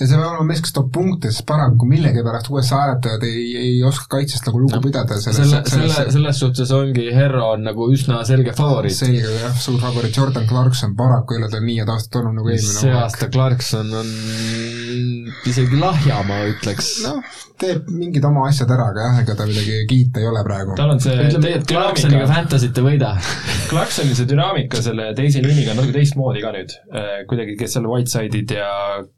[0.00, 3.74] Ja see peab olema mees, kes toob punkte, sest paraku millegipärast USA hääletajad ei, ei
[3.86, 8.22] oska kaitsest nagu lugu No, pidada selle, selle, selles suhtes ongi Herro on nagu üsna
[8.26, 8.96] selge favoriit.
[8.96, 12.54] selge jah, suur favoriit Jordan Clarkson paraku ei ole tal nii head aastat olnud nagu
[12.54, 14.10] eelmine see aasta Clarkson on
[15.48, 16.90] isegi lahja, ma ütleks.
[17.06, 17.20] noh,
[17.62, 20.76] teeb mingid oma asjad ära, aga jah, ega ta midagi kiita ei ole praegu.
[20.78, 23.12] tal on see ütleme, Clarksoniga Fantasy't ei võida.
[23.70, 26.76] Clarksoni see dünaamika selle teise liiniga on natuke teistmoodi ka nüüd.
[27.30, 28.70] kuidagi, kes seal Whiteside'id ja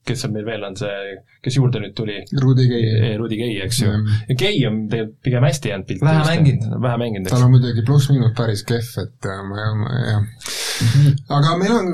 [0.06, 3.82] kes seal meil veel on see, kes juurde nüüd tuli, Rudi Gay, Rudi Gay, eks
[3.84, 3.90] ju.
[3.90, 4.20] Mm.
[4.30, 6.04] ja Gay on tegelikult pigem hästi jäänud pilti.
[6.04, 6.82] Vähe mänginud.
[6.82, 7.46] vähe mänginud, tal eks.
[7.46, 10.62] on muidugi pluss-miinus päris kehv, et äh, ma, ma jah.
[11.36, 11.90] Aga meil on,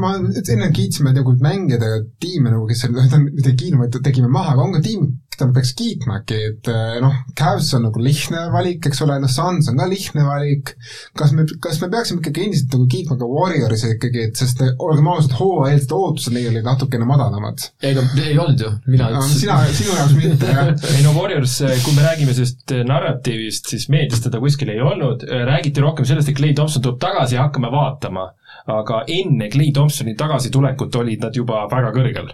[0.00, 2.96] ma enne kiitsime nagu mängijad ja tiime nagu, kes seal,
[3.28, 5.06] mitte kiitnud, vaid tegime maha, aga on ka tiim,
[5.36, 9.30] keda peaks kiitma äkki, et äh, noh, Cavs on nagu lihtne valik, eks ole, noh,
[9.30, 10.74] Suns on ka lihtne valik,
[11.18, 14.72] kas me, kas me peaksime ikkagi endiselt nagu kiitma ka Warriorsi ikkagi, et sest äh,
[14.82, 17.68] olgem ausad, hooajaeelsed ootused neil olid natukene madalamad.
[17.84, 19.42] ei no ei olnud ju, mina ütlesin.
[19.42, 20.72] sina, sinu jaoks mitte, jah.
[20.96, 25.84] ei no Warriors, kui me räägime sellest narratiivist, siis meedias teda kuskil ei olnud, räägiti
[25.84, 28.30] rohkem sellest, et Clay Thompson tuleb tagasi ja hakkame vaatama.
[28.66, 32.32] aga enne Clay Thompsoni tagasitulekut olid nad juba väga kõrgel.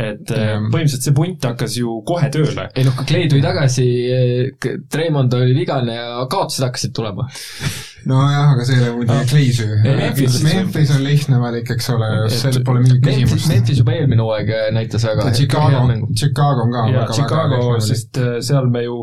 [0.00, 2.68] Et äh, põhimõtteliselt see punt hakkas ju kohe tööle.
[2.74, 3.86] ei noh, kui Clay tuli tagasi,
[4.90, 7.28] Treimond oli vigane ja kaotused hakkasid tulema.
[8.08, 10.40] nojah, aga see ei ole muidugi Clay süü Ei, Memphis-.
[10.46, 13.50] Memphis on lihtne valik, eks ole, seal pole mingit küsimust.
[13.52, 15.84] Memphis juba eelmine hooaeg näitas väga Chicago
[16.16, 18.96] Chicago on ka ja väga, Chicago, väga lihtne sest äh, seal me ju,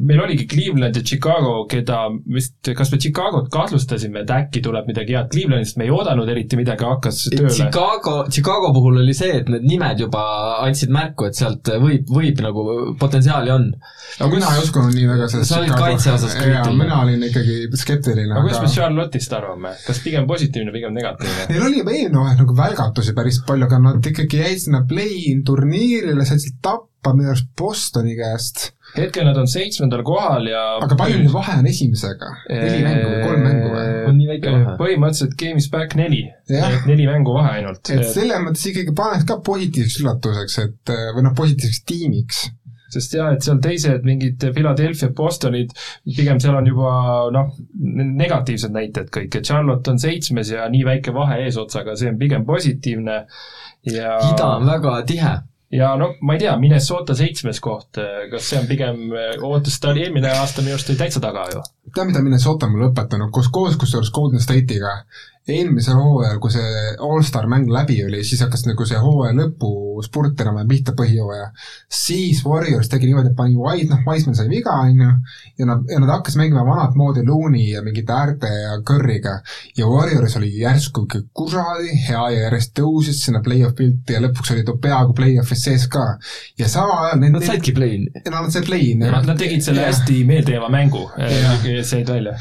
[0.00, 1.98] meil oligi Cleveland ja Chicago, keda
[2.34, 6.58] vist, kas me Chicagot kahtlustasime, et äkki tuleb midagi head, Clevelandist me ei oodanud eriti
[6.60, 7.52] midagi, hakkas tööle.
[7.54, 10.24] Chicago, Chicago puhul oli see, et need nimed juba
[10.62, 12.66] andsid märku, et sealt võib, võib nagu
[13.00, 13.68] potentsiaali on.
[14.18, 16.76] aga mina ei uskunud nii väga sellest kriitiline.
[16.78, 21.48] mina olin ikkagi skeptiline, aga kuidas me Charlotte'ist arvame, kas pigem positiivne, pigem negatiivne?
[21.50, 25.42] neil oli juba eelmine hooaeg nagu välgatusi päris palju, aga nad ikkagi jäid sinna play-in
[25.48, 28.70] turniirile, said sealt tappa minu arust Bostoni käest.
[28.96, 32.30] hetkel nad on seitsmendal kohal ja aga palju nüüd vahe on esimesega?
[32.50, 33.90] neli mängu või kolm mängu või?
[34.10, 34.78] on nii väike vahe.
[34.80, 37.82] põhimõtteliselt Games Back neli, et neli mängu vahe ainult.
[37.90, 42.44] et selles mõttes ikkagi paneks ka positiivseks üllatuseks, et või noh, positiivseks tiimiks.
[42.92, 45.72] Sest jah, et seal teised mingid Philadelphia, Bostonid,
[46.04, 46.92] pigem seal on juba
[47.34, 47.54] noh,
[48.22, 52.46] negatiivsed näited kõik, et Charlotte on seitsmes ja nii väike vahe eesotsaga, see on pigem
[52.48, 53.22] positiivne
[53.88, 55.32] ja ida on väga tihe.
[55.72, 59.04] ja noh, ma ei tea, Minnesota seitsmes koht, kas see on pigem
[59.42, 61.62] ootus, ta oli eelmine aasta minu arust oli täitsa taga ju.
[61.88, 64.98] tead, mida Minnesota on mul õpetanud koos, koos kusjuures Golden State'iga?
[65.48, 69.70] Eelmisel hooajal, kui see allstar mäng läbi oli, siis hakkas nagu see hooaja lõpu
[70.06, 71.48] spurt enam-vähem pihta põhijooaja.
[71.90, 75.10] siis Warriors tegi niimoodi, et pani White, noh, Wiseman sai viga, on ju,
[75.58, 79.36] ja nad, ja nad hakkasid mängima vanat moodi Looney ja mingite äärte ja Curry'ga.
[79.78, 84.54] ja Warriors oli järsku ikka kuradi hea ja järjest tõusis sinna play-off pilti ja lõpuks
[84.54, 86.06] oli ta peaaegu play-off'is sees ka.
[86.58, 88.22] ja samal ajal Nad saidki play'ini.
[88.30, 89.08] Nad said play-in'i.
[89.10, 91.08] Nad, tegid selle hästi meeldejääva mängu,
[91.82, 92.38] said välja.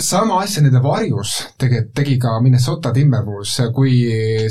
[0.00, 3.96] Sama asja nende varjus tegelikult tegi ka Minnesota Timberwolves, kui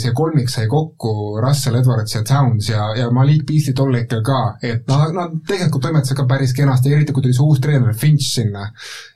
[0.02, 4.44] see kolmik sai kokku Russell Edwards ja Towns ja, ja Malik Beasley tol hetkel ka,
[4.62, 8.30] et nad, nad tegelikult toimetasid ka päris kenasti, eriti kui tuli see uus treener Finch
[8.30, 8.70] sinna.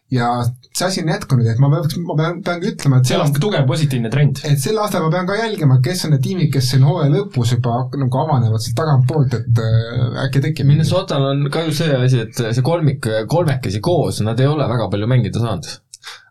[0.07, 0.27] ja
[0.71, 3.33] see asi on jätkunud, et ma peaks, ma pean, pean ka ütlema, et seal on
[3.35, 4.39] tugev positiivne trend.
[4.47, 7.51] et sel aastal ma pean ka jälgima, kes on need tiimid, kes siin hooaja lõpus
[7.57, 12.23] juba nagu avanevad sealt tagantpoolt, et äh, äkki tekib Minnesotal on ka ju see asi,
[12.23, 15.75] et see kolmik, kolmekesi koos, nad ei ole väga palju mängida saanud.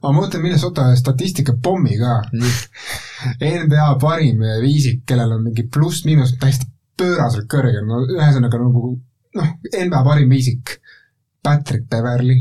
[0.02, 2.20] Aga ma mõtlen Minnesota statistika pommi ka.
[3.40, 8.94] NBA parim viisik, kellel on mingi pluss-miinus täiesti pööraselt kõrge, no ühesõnaga nagu
[9.36, 10.78] noh, NBA parim viisik.
[11.46, 12.40] Patrick Beverly,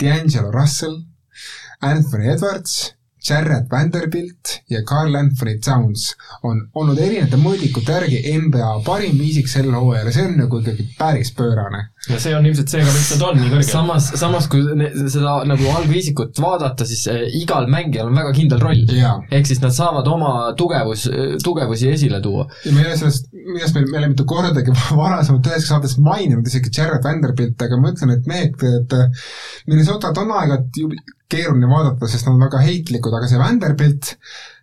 [0.00, 0.94] D'Angelo Russell,
[1.84, 2.94] Anthony Edwards,
[3.28, 9.68] Jared Vanderbilt ja Carl Anthony Towns on olnud erinevate mõõdikute järgi NBA parim viisik sel
[9.74, 11.82] hooajal ja see on nagu ikkagi päris pöörane.
[12.08, 13.68] Ja see on ilmselt see ka, miks nad on nii kõrgel.
[13.68, 18.62] samas, samas kui ne- seda nagu algviisikut vaadata, siis eh, igal mängijal on väga kindel
[18.62, 18.84] roll.
[19.30, 21.08] ehk siis nad saavad oma tugevus,
[21.44, 22.48] tugevusi esile tuua.
[22.64, 26.46] ja me ei ole sellest, millest me, me oleme mitu kordagi varasemalt ühes saates maininud
[26.48, 28.98] isegi Jared Vanderbilt, aga ma ütlen, et mehed, et
[29.68, 30.90] Minnesotat on aeg-ajalt ju
[31.28, 34.14] keeruline vaadata, sest nad on väga heitlikud, aga see Vanderbilt,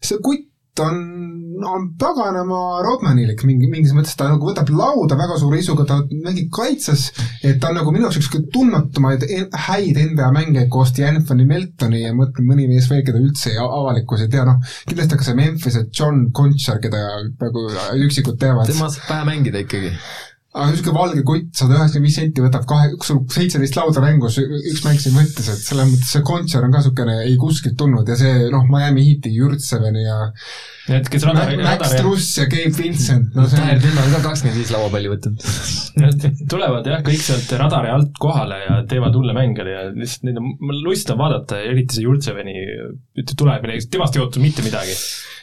[0.04, 0.50] see kutt
[0.84, 0.98] on,
[1.66, 6.52] on paganama Rodmanilik mingi, mingis mõttes, ta nagu võtab lauda väga suure isuga, ta mängib
[6.56, 7.08] kaitses,
[7.44, 9.26] et ta on nagu minu jaoks üks tundmatumaid
[9.68, 14.32] häid NBA mängijaid koos D'Anthony Meltoni ja mõtlen mõni mees veel, keda üldse avalikkus ei
[14.36, 17.04] tea, noh, kindlasti ka see Memphis'e John Conchar, keda
[17.40, 17.68] nagu
[18.08, 18.70] üksikud teavad.
[18.72, 19.96] tema saab vähe mängida ikkagi
[20.56, 24.86] aga niisugune valge kutt, sada üheksakümmend viis senti võtab kahe, sul seitseteist lauda mängus, üks
[24.86, 28.16] mäng siin võttis, et selles mõttes see Kontšar on ka niisugune ei kuskilt tulnud ja
[28.20, 30.22] see noh, Miami Heati Jurtseveni ja
[30.86, 34.12] Need, kes radari, Max radari Truss ja Gabe Vincent, no see Täher on Tünn on
[34.14, 35.46] ka kakskümmend viis lauapalli võtnud.
[36.54, 40.52] Tulevad jah, kõik sealt radari alt kohale ja teevad hulle mänge ja lihtsalt neid on,
[40.86, 42.54] lust on vaadata ja eriti see Jurtseveni
[43.34, 44.94] tuleb, temast ei oota mitte midagi.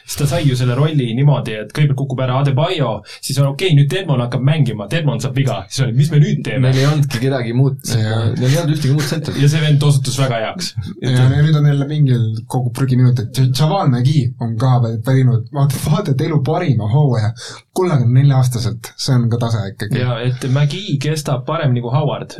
[0.03, 3.69] siis ta sai ju selle rolli niimoodi, et kõigepealt kukub ära Adebayo, siis on okei
[3.71, 6.69] okay,, nüüd Edmond hakkab mängima, Edmond saab viga, siis oli, mis me nüüd teeme?
[6.69, 9.39] Neil ei olnudki kedagi muud, neil ei olnud ühtegi muud tsentrit.
[9.43, 10.71] ja see vend osutus väga heaks.
[11.03, 16.25] ja nüüd on jälle mingil kogu prügiminutit, Javal McGee on ka pärinud, vaata, vaata, et
[16.27, 17.33] elu parima hooaja,
[17.73, 19.97] kolmekümne nelja aastaselt, see on ka tase ikkagi.
[19.97, 22.35] ja et Magi kestab paremini kui Howard,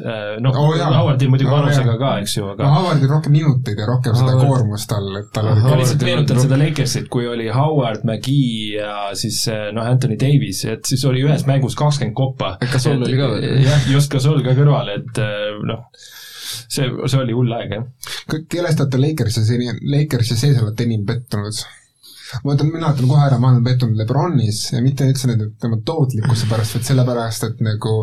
[0.46, 0.92] noh Oo, oh, jaa.
[0.94, 2.02] Howardil muidugi Oo, vanusega jaa.
[2.04, 5.32] ka, eks ju, no aga Howardil rohkem minuteid ja rohkem seda Howard- koormust tal, et
[5.34, 5.64] tal Ahah.
[5.66, 9.42] ma oli lihtsalt meenutan seda Lakersit, kui oli Howard, McGee ja siis
[9.74, 12.56] noh, Anthony Davis, et siis oli ühes mängus kakskümmend koppa.
[12.72, 13.64] Gasol oli ka veel.
[13.66, 15.88] jah, just Gasol ka kõrval, et eh, noh,
[16.70, 18.44] see, see oli hull aeg, jah.
[18.54, 21.66] kellest olete Lakersi seni, Lakersi sees olete enim pettunud?
[22.44, 25.80] Ma ütlen, mina ütlen kohe ära, ma olen pettunud Lebronis ja mitte üldse nende tema
[25.86, 27.98] tootlikkuse pärast, vaid sellepärast, et nagu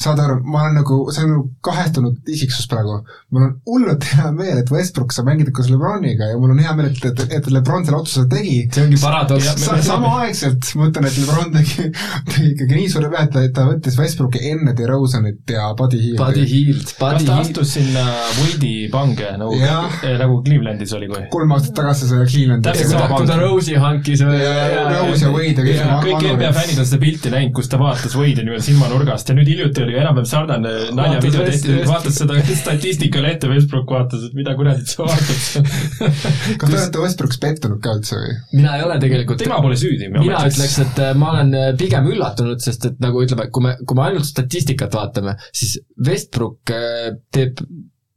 [0.00, 2.96] saad aru, ma olen nagu, see on nagu kahestunud isiksus praegu.
[3.30, 6.72] mul on hullult hea meel, et Westbrook saab mängida koos Lebroniga ja mul on hea
[6.76, 8.56] meel, et, et, et Lebron selle otsuse tegi.
[8.74, 9.46] see ongi paradoks.
[9.62, 11.86] Sa, samaaegselt ma ütlen, et Lebron tegi,
[12.32, 16.00] tegi ikkagi nii suure vea, et ta, et ta võttis Westbrooki enne DeRozanit ja Buddy
[16.02, 16.18] Hieldi.
[16.20, 17.32] Buddy Hield, kas ta Hield.
[17.38, 18.04] astus sinna
[18.40, 23.30] Wade'i pange nagu Jah., nagu Clevelandis oli, kui kolm aastat tagasi see Clevelandi Täpselt kui
[23.30, 23.38] ta.
[23.40, 26.28] Rose'i hankis või Ja- ja- Rose ja Wade ja kõik.
[26.34, 29.83] NBA fännid on seda pilti näinud, kus ta vaatas Wade'i niimoodi silmanurgast ja nüüd hiljuti
[29.84, 35.06] oli enam-vähem sarnane naljavideo tehti vaatas seda statistikale ette, Westbrook vaatas, et mida kuradit sa
[35.06, 35.70] vaatad.
[36.60, 38.36] kas te olete Westbrookis pettunud ka üldse või?
[38.58, 40.10] mina ei ole tegelikult tema pole süüdi.
[40.14, 43.74] mina ütleks, et äh, ma olen äh, pigem üllatunud, sest et nagu ütleme, kui me,
[43.84, 47.62] kui me ainult statistikat vaatame, siis Westbrook äh, teeb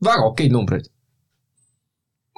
[0.04, 0.90] väga okeid numbreid.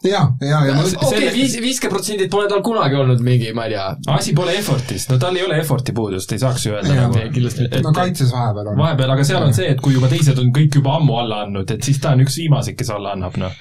[0.08, 3.88] ja, ja, ja okei, viis, viiskümmend protsenti pole tal kunagi olnud mingi, ma ei tea,
[4.16, 7.24] asi pole effort'is, no tal ei ole effort'i puudust, ei saaks ju öelda nagu.
[7.34, 8.80] kindlasti no kaitses vahepeal on.
[8.80, 11.74] vahepeal, aga seal on see, et kui juba teised on kõik juba ammu alla andnud,
[11.76, 13.56] et siis ta on üks viimaseid, kes alla annab, noh.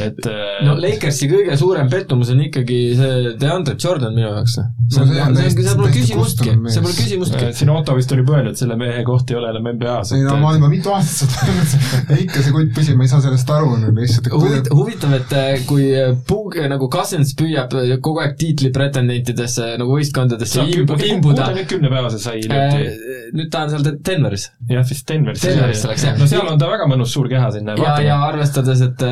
[0.00, 4.58] et äh, no Lakersi kõige suurem pettumus on ikkagi see DeAndre Jordan minu jaoks.
[4.58, 7.52] see No on, see on see täiesti- on, seal pole küsimustki see pole küsimustki äh,.
[7.56, 10.12] siin Otto vist oli et selle mehe koht ei ole enam NBA-s.
[10.14, 13.12] ei no ma olen juba mitu aastat seda öelnud, ikka see kutt püsib, ma ei
[13.12, 14.28] saa sellest aru no lihtsalt,
[14.74, 19.96] huvitav, et äh, kui äh, Pug-, nagu Cousins püüab äh, kogu aeg tiitli pretendentidesse nagu
[19.98, 23.10] võistkondadesse imbu- imbuda, nüüd kümnepäevase sai hiljuti.
[23.34, 24.48] nüüd ta on seal De- Denveris.
[24.70, 25.42] jah, vist Denveris.
[25.44, 26.18] Denverisse läks, jah.
[26.20, 27.74] no seal on ta väga mõnus suur keha sinna.
[27.82, 29.02] ja, ja arvestades, et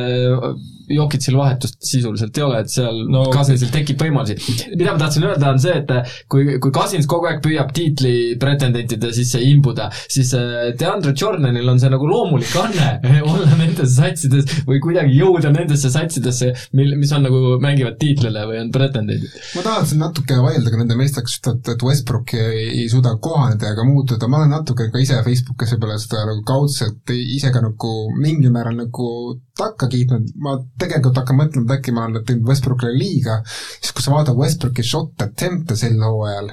[0.91, 4.37] Jokitsil vahetust sisuliselt ei ole, et seal no, Cousinsil tekib võimalusi.
[4.76, 8.14] mida ma tahtsin öelda, on see, et äh, kui, kui Cousins kogu aeg püüab tiitli
[8.41, 12.99] pretendentide sisse imbuda, siis äh, DeAndre Jordanil on see nagu loomulik anne
[13.33, 18.61] olla nendes satsides või kuidagi jõuda nendesse satsidesse, mil, mis on nagu, mängivad tiitlile või
[18.64, 19.30] on pretendendid.
[19.57, 23.72] ma tahaksin natuke vaielda ka nende meestega, kes ütlevad, et Westbrook ei, ei suuda kohaneda
[23.72, 27.93] ega muutuda, ma olen natuke ka ise Facebookis võib-olla seda nagu kaudselt ise ka nagu
[28.18, 29.09] mingil määral nagu
[29.59, 34.05] takka kiitnud, ma tegelikult hakkan mõtlema, et äkki ma olen teinud Westbrookile liiga, siis kui
[34.05, 36.49] sa vaatad Westbrooki shot attempt'e sel hooajal,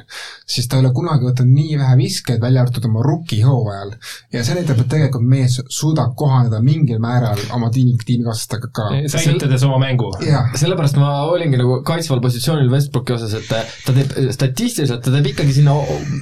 [0.49, 3.95] siis ta ei ole kunagi võtnud nii vähe viskeid, välja arvatud oma rookie hooajal.
[4.35, 8.89] ja see näitab, et tegelikult mees suudab kohaneda mingil määral oma tiimi, tiimikaaslastega ka.
[9.15, 10.11] säilitades oma mängu.
[10.59, 15.61] sellepärast ma olingi nagu kaitsval positsioonil Westbrooki osas, et ta teeb statistiliselt, ta teeb ikkagi
[15.61, 15.77] sinna,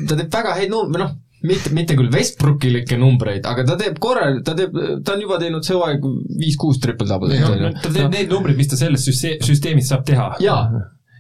[0.06, 1.18] ta teeb väga häid num-, või noh,
[1.50, 4.76] mitte, mitte küll Westbrookilikke numbreid, aga ta teeb korral, ta teeb,
[5.06, 6.06] ta on juba teinud see hooaeg
[6.44, 7.74] viis-kuus triple-double'it, on ju.
[7.84, 10.30] ta teeb neid numbreid, mis ta selles süste-, süsteemis saab teha.
[10.44, 10.62] jaa,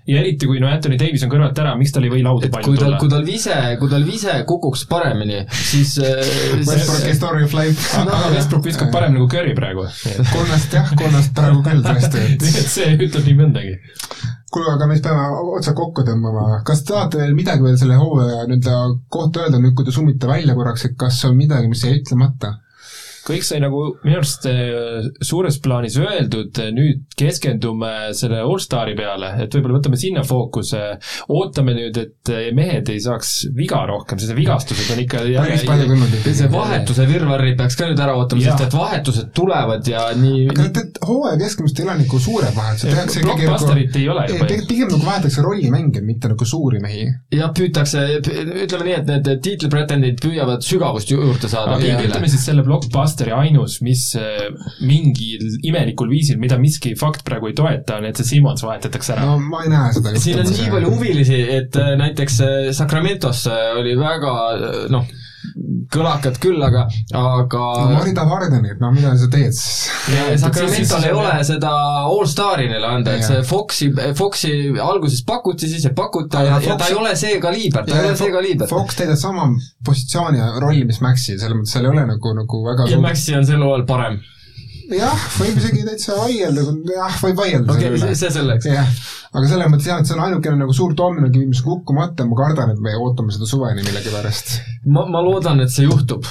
[0.07, 2.69] ja eriti, kui no Anthony Davis on kõrvalt ära, miks tal ei või lauda palju
[2.69, 3.11] kui tal, tulla kui?
[3.11, 6.21] tal vise, kui tal vise kukuks paremini, siis, äh,
[6.61, 7.91] Westbrooki siis story of life.
[7.99, 9.87] aga Westbrook viskab parem nagu Curry praegu.
[10.31, 13.77] kolmest jah, kolmest praegu küll tõesti, nii et see ütleb nii mõndagi.
[14.51, 15.25] kuule, aga me siis peame
[15.57, 16.61] otsa kokku tõmbama.
[16.67, 18.77] kas tahate veel midagi veel selle hooaja nii-öelda
[19.13, 22.53] kohta öelda nüüd, kui te summite välja korraks, et kas on midagi, mis jäi ütlemata?
[23.27, 29.53] Kõik sai nagu minu arust eh, suures plaanis öeldud, nüüd keskendume selle Allstari peale, et
[29.55, 30.83] võib-olla võtame sinna fookuse,
[31.33, 36.15] ootame nüüd, et mehed ei saaks viga rohkem, sest vigastused on ikka päris palju tulnud
[36.27, 40.67] see vahetuse virvarri peaks ka nüüd ära ootama, sest et vahetused tulevad ja nii, aga
[40.71, 44.33] et hooaja keskmist ei ole nagu suured vahetused, tehakse ikkagi nagu Blockbusterit ei ole ei,
[44.35, 44.49] juba.
[44.49, 47.07] pigem pigem nagu vahetatakse rollimänge, mitte nagu suuri mehi.
[47.33, 52.29] jah, püütakse, ütleme nii, et need tiitlipretendid püüavad sügavust ju- juurde saada ütleme.
[52.31, 54.47] siis selle Blockbusteri ainus, mis eh,
[54.85, 59.25] mingil imelikul viisil, mida miski fakt praegu ei toeta, on, et see Simmons vahetatakse ära.
[59.27, 63.45] no ma ei näe seda siin on nii palju huvilisi, et äh, näiteks äh, Sacramentos
[63.51, 65.07] äh, oli väga äh, noh,
[65.93, 66.85] kõlakad küll, aga,
[67.15, 69.87] aga no Marita Vardenit, no mida sa teed siis?
[70.41, 71.71] Sacramentol ei ole seda
[72.07, 73.41] allstari neile anda, et see.
[73.47, 77.39] Foxi, Foxi alguses pakuti, siis ei pakuta ja, Aga ja ta Fox- ei ole see
[77.43, 78.69] kaliiber, ta ei ole see kaliiber.
[78.71, 79.49] Fox täidab sama
[79.85, 83.35] positsiooni ja rolli, mis Maxi, selles mõttes seal ei ole nagu, nagu väga ja Maxi
[83.37, 84.19] on sel hooajal parem.
[84.95, 86.63] jah, võib isegi täitsa vaielda,
[86.93, 88.19] jah, võib vaielda okei selle okay,, üle.
[88.21, 88.69] see selleks.
[88.71, 88.93] jah,
[89.33, 92.39] aga selles mõttes jah, et see on ainukene nagu suur dominokivi, mis on kukkumata, ma
[92.39, 94.57] kardan, et me ootame seda suveni millegipärast.
[94.87, 96.27] ma, ma loodan, et see juhtub.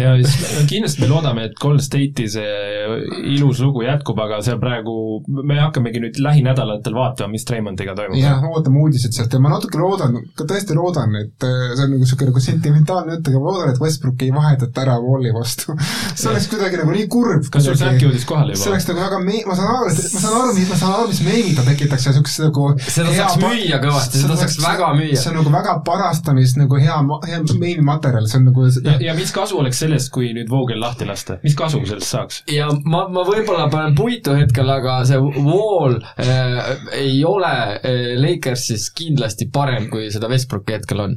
[0.00, 2.98] Ja siis me- kindlasti me loodame, et Golden State'i see
[3.34, 4.94] ilus lugu jätkub, aga seal praegu,
[5.28, 8.18] me hakkamegi nüüd lähinädalatel vaatama, mis Raymondiga toimub.
[8.20, 11.94] jah, ootame uudiseid sealt ja ma natuke loodan, ka tõesti loodan, et äh, see on
[11.94, 15.76] nagu niisugune nagu sentimentaalne jutt, aga ma loodan, et Westbrook ei vahetata ära Walli vastu.
[16.18, 17.48] see oleks kuidagi nagu nii kurb.
[17.52, 18.74] kas sul Säki jõudis kohale see juba?
[18.76, 21.22] oleks nagu väga me-, ma saan aru, et ma saan aru, ma saan aru, mis
[21.26, 25.18] meemid ta tekitaks ja siukest nagu Seda saaks müüa kõvasti, seda saaks väga müüa.
[25.18, 29.32] see on nagu väga parastamist nagu hea, hea meemimaterjal, see on nagu ja, ja mis
[29.34, 32.42] kasu oleks sellest, kui nüüd Vogel lahti lasta, mis kasu sellest saaks?
[32.52, 38.90] ja ma, ma võib-olla panen puitu hetkel, aga see wall äh, ei ole äh, Lakersis
[38.96, 41.16] kindlasti parem, kui seda Westbrooki hetkel on.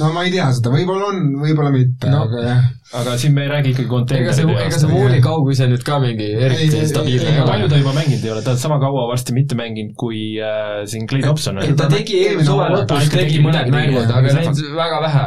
[0.00, 2.24] no ma ei tea seda, võib-olla on, võib-olla mitte No.
[2.26, 2.64] aga jah.
[3.00, 4.96] aga siin me ei räägi ikkagi ega see, ega see jaoks.
[4.98, 7.70] wall'i kauguse nüüd ka mingi eriti Ei, ei, stabiilne ei, ega palju ole.
[7.72, 11.06] ta juba mänginud ei ole, ta on sama kaua varsti mitte mänginud kui äh, siin
[11.10, 15.00] Clay Thompson ei, ta tegi eelmise hooaja Ta lõpus, tegi mõned mängud, aga neid väga
[15.06, 15.24] vähe.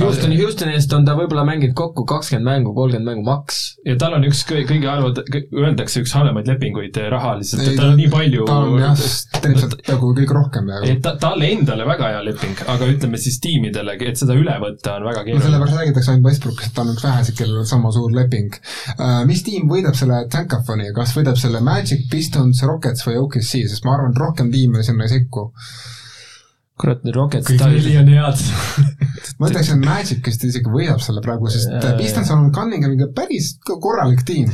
[0.00, 3.58] Houstoni, Houstoni eest on ta võib-olla mänginud kokku kakskümmend mängu, kolmkümmend mängu maks.
[3.84, 5.20] ja tal on üks kõige, kõige halvad,
[5.52, 9.02] öeldakse üks halvemaid lepinguid eh, rahaliselt, et tal on nii palju ta on jah,
[9.36, 10.88] teenib sealt nagu kõige rohkem peaaegu.
[10.94, 14.96] et ta, talle endale väga hea leping, aga ütleme siis tiimidele, et seda üle võtta
[14.96, 15.44] on väga no keeruline.
[15.50, 18.60] sellepärast räägitakse ainult Westbrookist, et ta on üks väheseid, kellel on sama suur leping
[18.96, 19.22] uh,.
[19.28, 23.98] mis tiim võidab selle Tankafoni, kas võidab selle Magic, Pistons, Rockets või OKC, sest ma
[23.98, 25.50] arvan, et rohkem tiime sinna ei sekku.
[26.82, 28.44] kurat, need Rockets kõik neli on head.
[29.40, 34.24] ma ütleks, et Magic vist isegi võidab selle praegu, sest Pistons on Cunninghamiga päris korralik
[34.28, 34.50] tiim.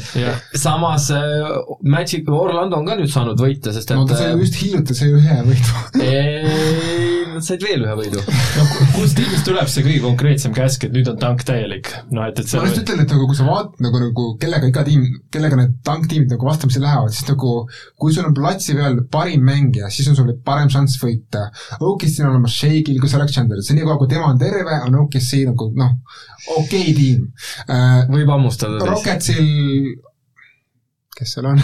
[0.55, 1.49] samas äh,
[1.83, 4.99] Magic, Orlando on ka nüüd saanud võita, sest no et ta sai ju just hiljuti,
[4.99, 7.18] sai ühe võidu.
[7.39, 8.23] ei, nad said veel ühe võidu.
[8.59, 12.27] no ku- kust tiimist tuleb see kõige konkreetsem käsk, et nüüd on tank täielik, noh
[12.27, 14.85] et, et ma just seal ütlen, et nagu kui sa vaatad nagu, nagu kellega iga
[14.87, 17.55] tiim, kellega need tanktiimid nagu vastamisi lähevad, siis nagu
[18.01, 21.47] kui sul on platsi peal parim mängija, siis on sul parem šanss võita.
[21.79, 25.71] OKC on olemas Shake'il, kus Alexander, see niikaua, kui tema on terve, on OKC nagu
[25.79, 25.97] noh,
[26.57, 27.25] okei okay tiim
[27.69, 28.05] uh,.
[28.11, 28.83] võib hammustada.
[28.89, 29.49] Rocketsil,
[31.19, 31.59] kes seal on?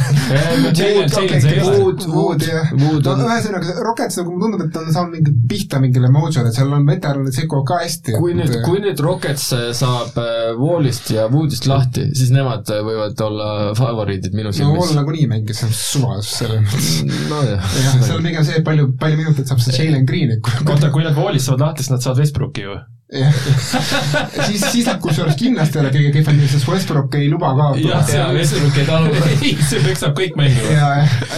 [1.64, 2.72] Wood, Wood jah.
[2.74, 6.72] No on, ühesõnaga, Rockets nagu mulle tundub, et on saanud mingi pihta mingile mojole, seal
[6.74, 8.16] on veteranid sekkuvad ka hästi.
[8.18, 9.46] kui nüüd, kui nüüd Rockets
[9.78, 14.80] saab äh, Wallist ja Woodist lahti, siis nemad äh, võivad olla favoriidid minu no silmis
[14.82, 14.98] Wall.
[15.00, 16.90] nagunii mängis, see on suva selles mõttes.
[17.30, 20.34] nojah jah, seal on pigem see, et palju, palju minuteid saab see Jalen Green,
[20.64, 22.76] oota, kui nad voolist saavad lahti, siis nad saavad Westbrooki ju.
[23.14, 23.34] jah,
[24.46, 28.06] siis, siis nad kusjuures kindlasti ei ole kõige kehvem, sest Westbrook ei luba ka jah,
[28.08, 29.12] see Westbrook ei talu.
[29.34, 30.72] ei, see peksab kõik mängima.
[30.74, 30.88] ja,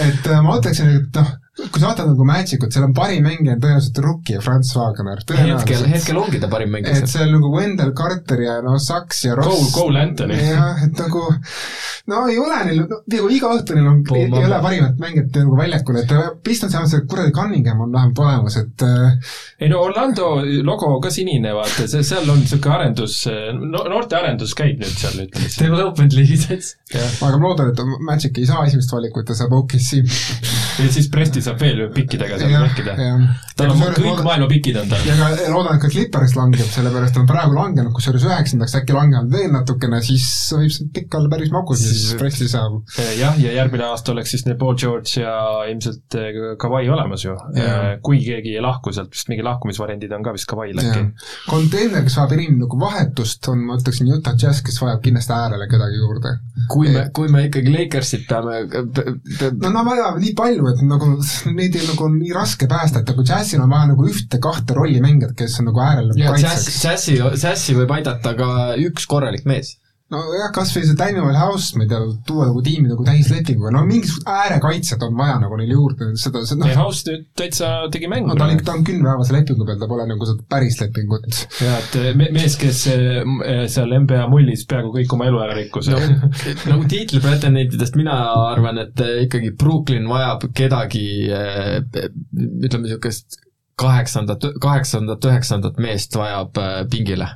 [0.07, 3.55] et äh, ma ütleksin, et noh, kui sa vaatad nagu Magicut, seal on parim mängija
[3.55, 5.89] on tõenäoliselt Rookie ja Franz Wagner, hetkel, tõenäoliselt.
[5.95, 7.13] hetkel ongi ta parim mängija et seal.
[7.13, 9.71] see on nagu Wendell Carter ja no Saks ja Cole, Ross.
[9.73, 10.37] Cole Anthony.
[10.37, 11.23] jah, et nagu
[12.13, 15.57] no ei ole neil, nagu iga õhtu neil on, ei, ei ole parimat mängijat nagu
[15.57, 16.13] väljakul, et
[16.45, 19.33] Pistons saavad see kuradi Cunningham on vähemalt olemas, et äh,
[19.65, 20.29] ei no Orlando
[20.67, 23.17] logo ka sinine, vaata, see, seal on niisugune arendus
[23.57, 25.57] no,, noorte arendus käib nüüd seal, ütleme siis.
[25.63, 26.77] Development liigi täitsa.
[27.25, 30.03] aga ma loodan, et Magic ei saa esimest valikut ja saab OKC.
[30.83, 32.95] ja siis Presti saab veel pikkidega seal mängida.
[33.57, 35.05] tal on kõik maailma pikid on tal.
[35.07, 39.31] ja ka loodan, et ka Clippers langeb, sellepärast on praegu langenud, kusjuures üheksandaks äkki langevad
[39.33, 42.79] veel natukene, siis võib see pikk olla päris magus, siis Presti saab.
[43.17, 45.35] jah, ja järgmine aasta oleks siis neil Paul George ja
[45.71, 47.97] ilmselt eh, Kawhi olemas ju Jaa..
[48.03, 51.05] kui keegi ei lahku sealt, vist mingi lahkumisvariandid on ka vist Kawhi'l äkki.
[51.49, 56.01] konteiner, kes vajab nagu vahetust, on ma ütleksin Utah Jazz, kes vajab kindlasti äärele kedagi
[56.01, 56.33] juurde.
[56.71, 58.61] kui me, kui me ikkagi Lakersit peame,
[59.61, 61.11] no nad vajavad nii palju, et nagu
[61.45, 65.35] neid ei nagu on nii raske päästa, et nagu Jazzil on vaja nagu ühte-kahte rollimängijat,
[65.37, 66.79] kes on nagu äärel nagu ja kaitseks.
[66.85, 68.49] Jazzi, Jazzi võib aidata ka
[68.87, 69.75] üks korralik mees.
[70.13, 73.81] nojah, kas või see Daniel House, ma ei tea, tuua nagu tiimi nagu täislepinguga, no
[73.87, 78.07] mingisugust äärekaitset on vaja nagu neile juurde, seda, seda ei, noh, House nüüd täitsa tegi
[78.11, 81.27] mängu no ta on, ta on kümnepäevase lepingu peal, ta pole nagu seda päris lepingut.
[81.63, 85.89] ja et me- mees, kes eh, seal NBA mullis peaaegu kõik oma elu ära rikkus
[85.91, 85.99] no,
[86.71, 88.15] nagu tiitlipretendentidest mina
[88.47, 91.75] arvan, et eh, ikkagi Brooklyn vajab kedagi eh,
[92.63, 93.41] ütleme niisugust
[93.77, 97.27] kaheksandat, kaheksandat, üheksandat meest vajab eh, pingile.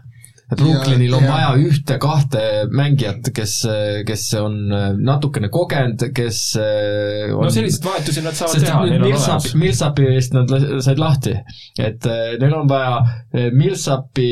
[0.57, 2.43] Brooklynil on ja- vaja ühte-kahte
[2.75, 3.53] mängijat, kes,
[4.07, 8.83] kes on eh, natukene kogenud, kes eh, on no selliseid vahetusi nad saavad sest teha,
[8.83, 11.37] nüüd neil on Millsap olemas., Millsapi eest nad said lahti.
[11.79, 12.99] et eh, neil on vaja
[13.55, 14.29] Millsapi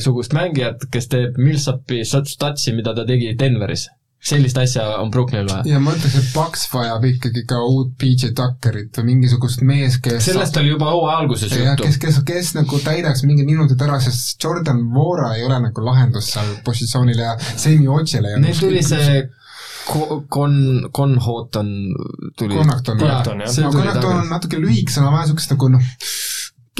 [0.00, 3.88] sugust mängijat, kes teeb Millsapi statsi, mida ta tegi Denveris.
[4.20, 5.62] Sellist asja on Brooklynil vaja.
[5.64, 10.26] ja ma ütleks, et Paks vajab ikkagi ka uut PJ Tuckerit või mingisugust mees, kes
[10.28, 13.96] sellest oli juba hooaja alguses ja juttu kes, kes, kes nagu täidaks mingid minutid ära,
[14.04, 18.82] sest Jordan Vora ei ole nagu lahendus seal positsioonil ja Semi Otsile ja Neil tuli
[18.84, 19.22] see
[19.90, 21.70] Ko- Kon-, Konhoton
[22.38, 22.54] tuli.
[22.54, 23.24] Connaughton, jah.
[23.64, 25.88] no Connaughton on natuke lühikesena vaja niisugust nagu noh,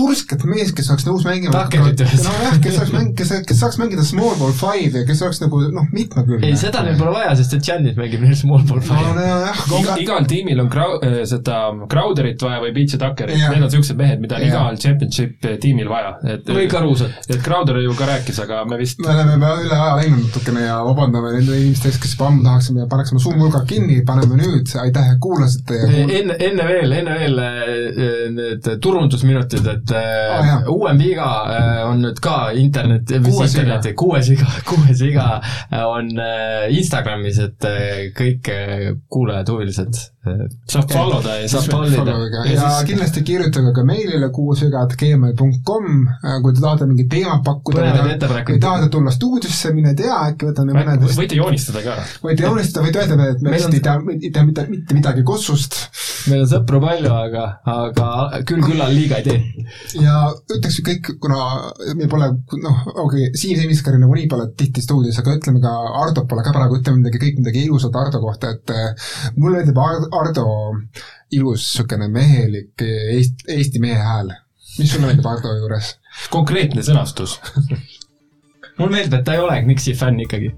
[0.00, 4.04] tursket mees, kes oleks nõus mängima Tuckerit nojah, kes saaks mäng-, kes, kes saaks mängida
[4.06, 6.46] small ball five ja kes oleks nagu noh, mitmekülgne.
[6.48, 9.14] ei, seda neil pole vaja, sest et Giannis mängib neil small ball no five.
[9.18, 10.98] nojah, Iga, iga, igal tiimil on Grau-,
[11.28, 11.58] seda
[11.92, 13.52] Crowderit vaja või PJ Tuckerit, Jah.
[13.52, 14.54] need on niisugused mehed, mida on Jah.
[14.54, 17.18] igal championship tiimil vaja, et või Karusat.
[17.28, 20.64] et Crowder ju ka rääkis, aga me vist me oleme juba üle aja läinud natukene
[20.66, 25.12] ja vabandame nende inimeste ees, kes juba ammu tahaksime, paneksime suumulgad kinni, paneme nüüd, aitäh,
[25.14, 27.40] et kuulasite ja kuul- enne, enne veel, enne veel
[28.36, 30.68] need turundusminutid, et Ah, äh, jah.
[30.70, 33.80] uuem viga äh, on nüüd ka internet, Kuues viga.
[33.96, 35.26] kuues viga, kuues viga
[35.70, 41.70] äh, on äh, Instagramis, et äh, kõik äh, kuulajad, huvilised saab follow da ja Saab
[41.72, 45.86] Follow'iga Ja ja, siis- kindlasti kirjutage ka meilile kuuesügad.gmail.com,
[46.44, 51.16] kui te tahate mingit teemat pakkuda või tahate tulla stuudiosse, mine tea, äkki võtame mõnedest,
[51.16, 51.96] võite joonistada ka.
[52.26, 55.80] võite joonistada, võite öelda, et me vist ei tea, ei tea mitte, mitte midagi kossust
[56.28, 58.08] meil on sõpru palju, aga, aga
[58.48, 59.64] küll küllal liiga ei tee.
[60.02, 60.16] ja
[60.52, 61.38] ütleks kõik, kuna
[61.96, 62.28] meil pole
[62.60, 65.72] noh, okei okay,, Siim Semiskar nagunii pole tihti stuudios, aga ütleme ka
[66.02, 69.80] Ardo pole ka praegu, ütleme midagi, kõik midagi ilusat Ardo kohta, et eh, mulle meeldib
[69.80, 70.46] Ar- Ardo
[71.32, 74.32] ilus niisugune mehelik Eesti, Eesti mehe hääl.
[74.78, 75.96] mis sulle meeldib Ardo juures?
[76.30, 77.38] konkreetne sõnastus.
[78.78, 80.54] mulle meeldib, et ta ei ole Knicksi fänn ikkagi.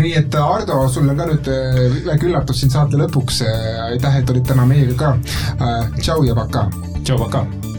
[0.00, 3.44] nii et Ardo, sul on ka nüüd eh, väike üllatus siin saate lõpuks,
[3.90, 5.14] aitäh, et olid täna meiega ka.
[6.00, 6.68] tšau ja pakaa!
[7.04, 7.73] tšau, pakaa